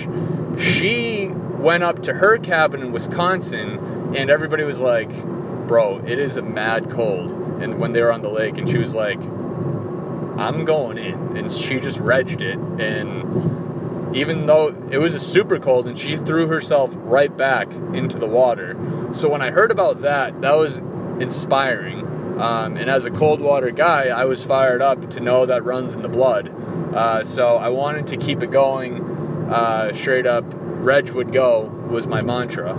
she 0.59 1.29
went 1.29 1.85
up 1.85 2.03
to 2.03 2.15
her 2.15 2.39
cabin 2.39 2.81
in 2.81 2.91
Wisconsin, 2.91 4.00
and 4.15 4.31
everybody 4.31 4.65
was 4.65 4.81
like, 4.81 5.11
"Bro, 5.67 6.03
it 6.07 6.19
is 6.19 6.37
a 6.37 6.43
mad 6.43 6.91
cold." 6.91 7.31
And 7.61 7.79
when 7.79 7.93
they 7.93 8.03
were 8.03 8.13
on 8.13 8.23
the 8.23 8.31
lake, 8.31 8.59
and 8.59 8.69
she 8.69 8.79
was 8.79 8.95
like, 8.95 9.21
"I'm 10.39 10.65
going 10.65 10.99
in," 10.99 11.37
and 11.37 11.51
she 11.53 11.81
just 11.81 11.99
regged 12.01 12.43
it, 12.43 12.59
and 12.81 14.17
even 14.17 14.47
though 14.47 14.75
it 14.91 14.99
was 14.99 15.15
a 15.15 15.21
super 15.21 15.59
cold, 15.59 15.87
and 15.87 15.97
she 15.97 16.17
threw 16.17 16.49
herself 16.49 16.93
right 16.97 17.35
back 17.37 17.73
into 17.95 18.19
the 18.19 18.27
water. 18.27 18.77
So 19.13 19.29
when 19.29 19.43
I 19.43 19.51
heard 19.51 19.71
about 19.71 20.03
that, 20.03 20.41
that 20.41 20.57
was 20.57 20.79
inspiring. 21.21 22.07
Um, 22.41 22.77
and 22.77 22.89
as 22.89 23.05
a 23.05 23.11
cold 23.11 23.41
water 23.41 23.71
guy, 23.71 24.07
I 24.07 24.25
was 24.25 24.43
fired 24.43 24.81
up 24.83 25.11
to 25.11 25.21
know 25.21 25.47
that 25.47 25.63
runs 25.65 25.95
in 25.95 26.03
the 26.03 26.09
blood. 26.09 26.51
Uh, 26.95 27.23
so 27.23 27.57
I 27.57 27.69
wanted 27.69 28.07
to 28.09 28.17
keep 28.17 28.43
it 28.43 28.51
going 28.51 29.05
uh, 29.51 29.93
straight 29.93 30.27
up. 30.27 30.45
Reg 30.55 31.11
would 31.11 31.33
go 31.33 31.65
was 31.91 32.07
my 32.07 32.23
mantra, 32.23 32.75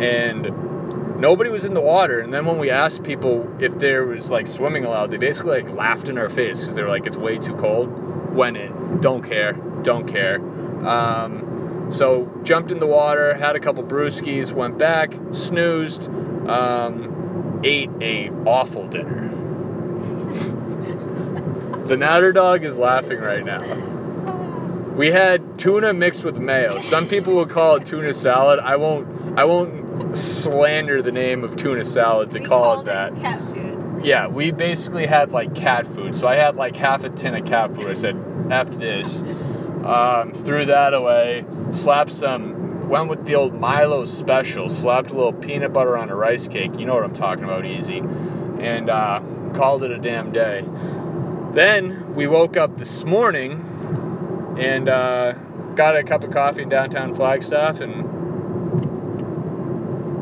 and 0.00 1.20
nobody 1.20 1.50
was 1.50 1.64
in 1.64 1.74
the 1.74 1.80
water. 1.80 2.20
And 2.20 2.32
then 2.32 2.46
when 2.46 2.58
we 2.58 2.70
asked 2.70 3.02
people 3.02 3.52
if 3.60 3.78
there 3.78 4.04
was 4.04 4.30
like 4.30 4.46
swimming 4.46 4.84
allowed, 4.84 5.10
they 5.10 5.16
basically 5.16 5.62
like 5.62 5.72
laughed 5.72 6.08
in 6.08 6.18
our 6.18 6.28
face 6.28 6.60
because 6.60 6.74
they 6.74 6.82
were 6.82 6.88
like, 6.88 7.06
"It's 7.06 7.16
way 7.16 7.38
too 7.38 7.56
cold." 7.56 8.00
Went 8.34 8.56
in, 8.56 9.00
don't 9.00 9.22
care, 9.22 9.52
don't 9.82 10.08
care. 10.08 10.40
Um, 10.84 11.86
so 11.90 12.28
jumped 12.42 12.72
in 12.72 12.80
the 12.80 12.86
water, 12.86 13.34
had 13.34 13.54
a 13.54 13.60
couple 13.60 13.84
brewskis, 13.84 14.52
went 14.52 14.76
back, 14.76 15.14
snoozed, 15.30 16.08
um, 16.48 17.60
ate 17.62 17.90
a 18.00 18.30
awful 18.44 18.88
dinner. 18.88 19.28
the 21.86 21.96
Natter 21.96 22.32
Dog 22.32 22.64
is 22.64 22.76
laughing 22.76 23.20
right 23.20 23.44
now. 23.44 23.62
We 24.96 25.08
had 25.08 25.58
tuna 25.58 25.92
mixed 25.92 26.24
with 26.24 26.38
mayo. 26.38 26.80
Some 26.80 27.08
people 27.08 27.34
would 27.34 27.50
call 27.50 27.76
it 27.76 27.86
tuna 27.86 28.14
salad. 28.14 28.60
I 28.60 28.76
won't. 28.76 29.38
I 29.38 29.44
won't 29.44 29.83
slander 30.14 31.02
the 31.02 31.12
name 31.12 31.44
of 31.44 31.56
tuna 31.56 31.84
salad 31.84 32.30
to 32.32 32.40
We 32.40 32.44
call 32.46 32.80
it 32.80 32.84
that. 32.86 33.14
cat 33.16 33.40
food. 33.54 34.00
Yeah, 34.04 34.26
we 34.28 34.50
basically 34.50 35.06
had 35.06 35.32
like 35.32 35.54
cat 35.54 35.86
food. 35.86 36.14
So 36.16 36.26
I 36.26 36.36
had 36.36 36.56
like 36.56 36.76
half 36.76 37.04
a 37.04 37.10
tin 37.10 37.34
of 37.34 37.44
cat 37.46 37.74
food. 37.74 37.86
I 37.86 37.94
said, 37.94 38.16
F 38.50 38.70
this. 38.72 39.22
Um, 39.82 40.32
threw 40.32 40.66
that 40.66 40.94
away. 40.94 41.44
Slapped 41.70 42.12
some, 42.12 42.88
went 42.88 43.08
with 43.08 43.24
the 43.24 43.34
old 43.34 43.54
Milo 43.58 44.04
special. 44.04 44.68
Slapped 44.68 45.10
a 45.10 45.14
little 45.14 45.32
peanut 45.32 45.72
butter 45.72 45.96
on 45.96 46.10
a 46.10 46.14
rice 46.16 46.46
cake. 46.48 46.78
You 46.78 46.86
know 46.86 46.94
what 46.94 47.04
I'm 47.04 47.14
talking 47.14 47.44
about, 47.44 47.64
easy. 47.64 47.98
And 48.60 48.90
uh, 48.90 49.20
called 49.54 49.82
it 49.84 49.90
a 49.90 49.98
damn 49.98 50.32
day. 50.32 50.64
Then 51.52 52.14
we 52.14 52.26
woke 52.26 52.56
up 52.56 52.76
this 52.78 53.04
morning 53.04 54.56
and 54.58 54.88
uh, 54.88 55.32
got 55.76 55.96
a 55.96 56.02
cup 56.02 56.24
of 56.24 56.30
coffee 56.30 56.62
in 56.62 56.68
downtown 56.68 57.14
Flagstaff 57.14 57.80
and 57.80 58.13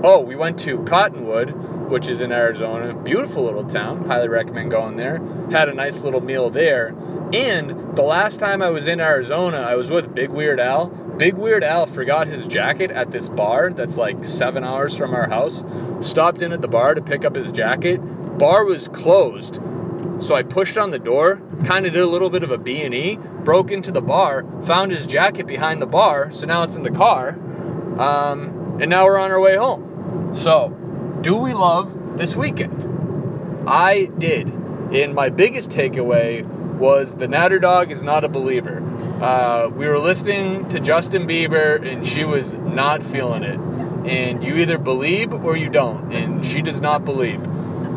Oh, 0.05 0.19
we 0.19 0.35
went 0.35 0.59
to 0.61 0.83
Cottonwood, 0.83 1.51
which 1.89 2.09
is 2.09 2.21
in 2.21 2.33
Arizona. 2.33 2.93
Beautiful 2.93 3.45
little 3.45 3.63
town. 3.63 4.05
Highly 4.07 4.29
recommend 4.29 4.73
going 4.73 4.97
there. 4.97 5.19
Had 5.53 5.69
a 5.69 5.75
nice 5.75 6.03
little 6.03 6.21
meal 6.21 6.51
there. 6.51 6.89
And 7.33 7.95
the 7.95 8.03
last 8.03 8.41
time 8.41 8.63
I 8.63 8.71
was 8.71 8.89
in 8.89 8.99
Arizona, 8.99 9.59
I 9.59 9.77
was 9.77 9.91
with 9.91 10.13
Big 10.13 10.31
Weird 10.31 10.59
Al. 10.59 10.89
Big 10.89 11.35
Weird 11.35 11.63
Al 11.63 11.87
forgot 11.87 12.27
his 12.27 12.49
jacket 12.49 12.91
at 12.91 13.13
this 13.13 13.29
bar 13.29 13.73
that's 13.73 13.97
like 13.97 14.25
seven 14.25 14.65
hours 14.65 14.97
from 14.97 15.15
our 15.15 15.29
house. 15.29 15.63
Stopped 16.01 16.43
in 16.43 16.51
at 16.53 16.63
the 16.63 16.69
bar 16.69 16.97
to 16.97 17.01
pick 17.01 17.25
up 17.25 17.37
his 17.37 17.53
jacket. 17.53 17.99
Bar 18.39 18.65
was 18.65 18.89
closed. 18.89 19.61
So 20.19 20.35
I 20.35 20.43
pushed 20.43 20.77
on 20.77 20.91
the 20.91 20.99
door, 20.99 21.41
kind 21.65 21.87
of 21.87 21.93
did 21.93 22.03
a 22.03 22.07
little 22.07 22.29
bit 22.29 22.43
of 22.43 22.51
a 22.51 22.59
B&E, 22.59 23.19
broke 23.45 23.71
into 23.71 23.93
the 23.93 24.03
bar, 24.03 24.45
found 24.63 24.91
his 24.91 25.07
jacket 25.07 25.47
behind 25.47 25.81
the 25.81 25.87
bar, 25.87 26.33
so 26.33 26.45
now 26.45 26.65
it's 26.65 26.75
in 26.75 26.83
the 26.83 26.91
car. 26.91 27.39
Um, 28.01 28.79
and 28.81 28.91
now 28.91 29.05
we're 29.05 29.19
on 29.19 29.31
our 29.31 29.41
way 29.41 29.57
home. 29.57 29.92
So, 30.35 30.71
do 31.21 31.37
we 31.37 31.53
love 31.53 32.17
this 32.17 32.35
weekend? 32.35 33.65
I 33.69 34.07
did. 34.19 34.49
And 34.49 35.15
my 35.15 35.29
biggest 35.29 35.71
takeaway 35.71 36.45
was 36.79 37.15
the 37.15 37.29
Natter 37.29 37.59
Dog 37.59 37.93
is 37.93 38.03
not 38.03 38.25
a 38.25 38.29
believer. 38.29 38.83
Uh, 39.23 39.69
we 39.69 39.87
were 39.87 39.99
listening 39.99 40.69
to 40.71 40.81
Justin 40.81 41.29
Bieber 41.29 41.87
and 41.87 42.07
she 42.07 42.25
was 42.25 42.55
not 42.55 43.03
feeling 43.03 43.43
it. 43.43 43.59
And 44.11 44.43
you 44.43 44.57
either 44.57 44.79
believe 44.79 45.33
or 45.33 45.57
you 45.57 45.69
don't. 45.69 46.13
And 46.13 46.45
she 46.45 46.61
does 46.61 46.81
not 46.81 47.05
believe. 47.05 47.41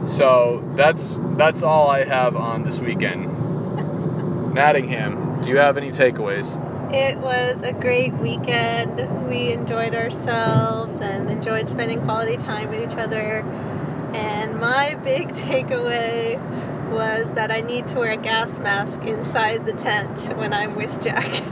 So 0.06 0.64
that's 0.76 1.20
that's 1.36 1.64
all 1.64 1.90
I 1.90 2.04
have 2.04 2.36
on 2.36 2.64
this 2.64 2.80
weekend. 2.80 3.26
Nattingham, 4.54 5.44
do 5.44 5.50
you 5.50 5.58
have 5.58 5.78
any 5.78 5.90
takeaways? 5.90 6.62
It 6.92 7.18
was 7.18 7.62
a 7.62 7.74
great 7.74 8.14
weekend. 8.14 9.28
We 9.28 9.52
enjoyed 9.52 9.96
ourselves 9.96 11.02
and 11.02 11.30
enjoyed 11.30 11.70
spending 11.70 12.02
quality 12.02 12.38
time 12.38 12.70
with 12.70 12.92
each 12.92 12.98
other. 12.98 13.40
And 14.14 14.60
my 14.60 14.96
big 15.04 15.30
takeaway 15.30 16.40
was 16.92 17.34
that 17.34 17.52
I 17.52 17.62
need 17.62 17.88
to 17.90 17.98
wear 17.98 18.12
a 18.12 18.18
gas 18.18 18.60
mask 18.60 19.04
inside 19.06 19.66
the 19.66 19.74
tent 19.74 20.38
when 20.38 20.54
I'm 20.54 20.76
with 20.76 21.04
Jack. 21.04 21.26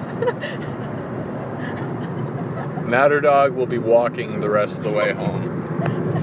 Natter 2.88 3.20
Dog 3.20 3.54
will 3.54 3.66
be 3.66 3.80
walking 3.80 4.40
the 4.40 4.50
rest 4.50 4.78
of 4.78 4.84
the 4.84 4.92
way 4.92 5.14
home. 5.14 6.16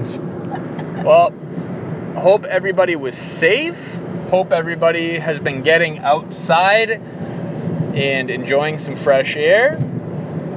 well, 1.03 1.31
hope 2.17 2.45
everybody 2.45 2.95
was 2.95 3.17
safe. 3.17 3.99
Hope 4.29 4.53
everybody 4.53 5.19
has 5.19 5.39
been 5.39 5.61
getting 5.61 5.99
outside 5.99 7.01
and 7.95 8.29
enjoying 8.29 8.77
some 8.77 8.95
fresh 8.95 9.35
air. 9.35 9.77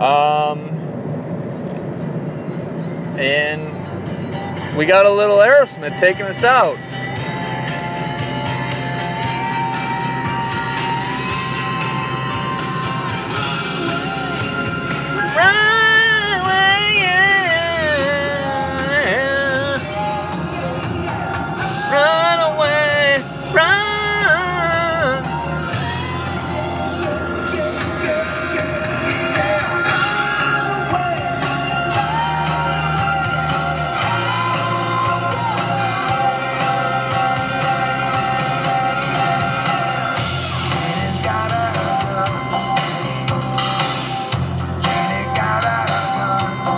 Um, 0.01 0.71
and 3.19 4.77
we 4.77 4.87
got 4.87 5.07
a 5.07 5.11
little 5.11 5.37
Aerosmith 5.37 5.99
taking 6.01 6.27
us 6.27 6.45
out. 6.45 6.77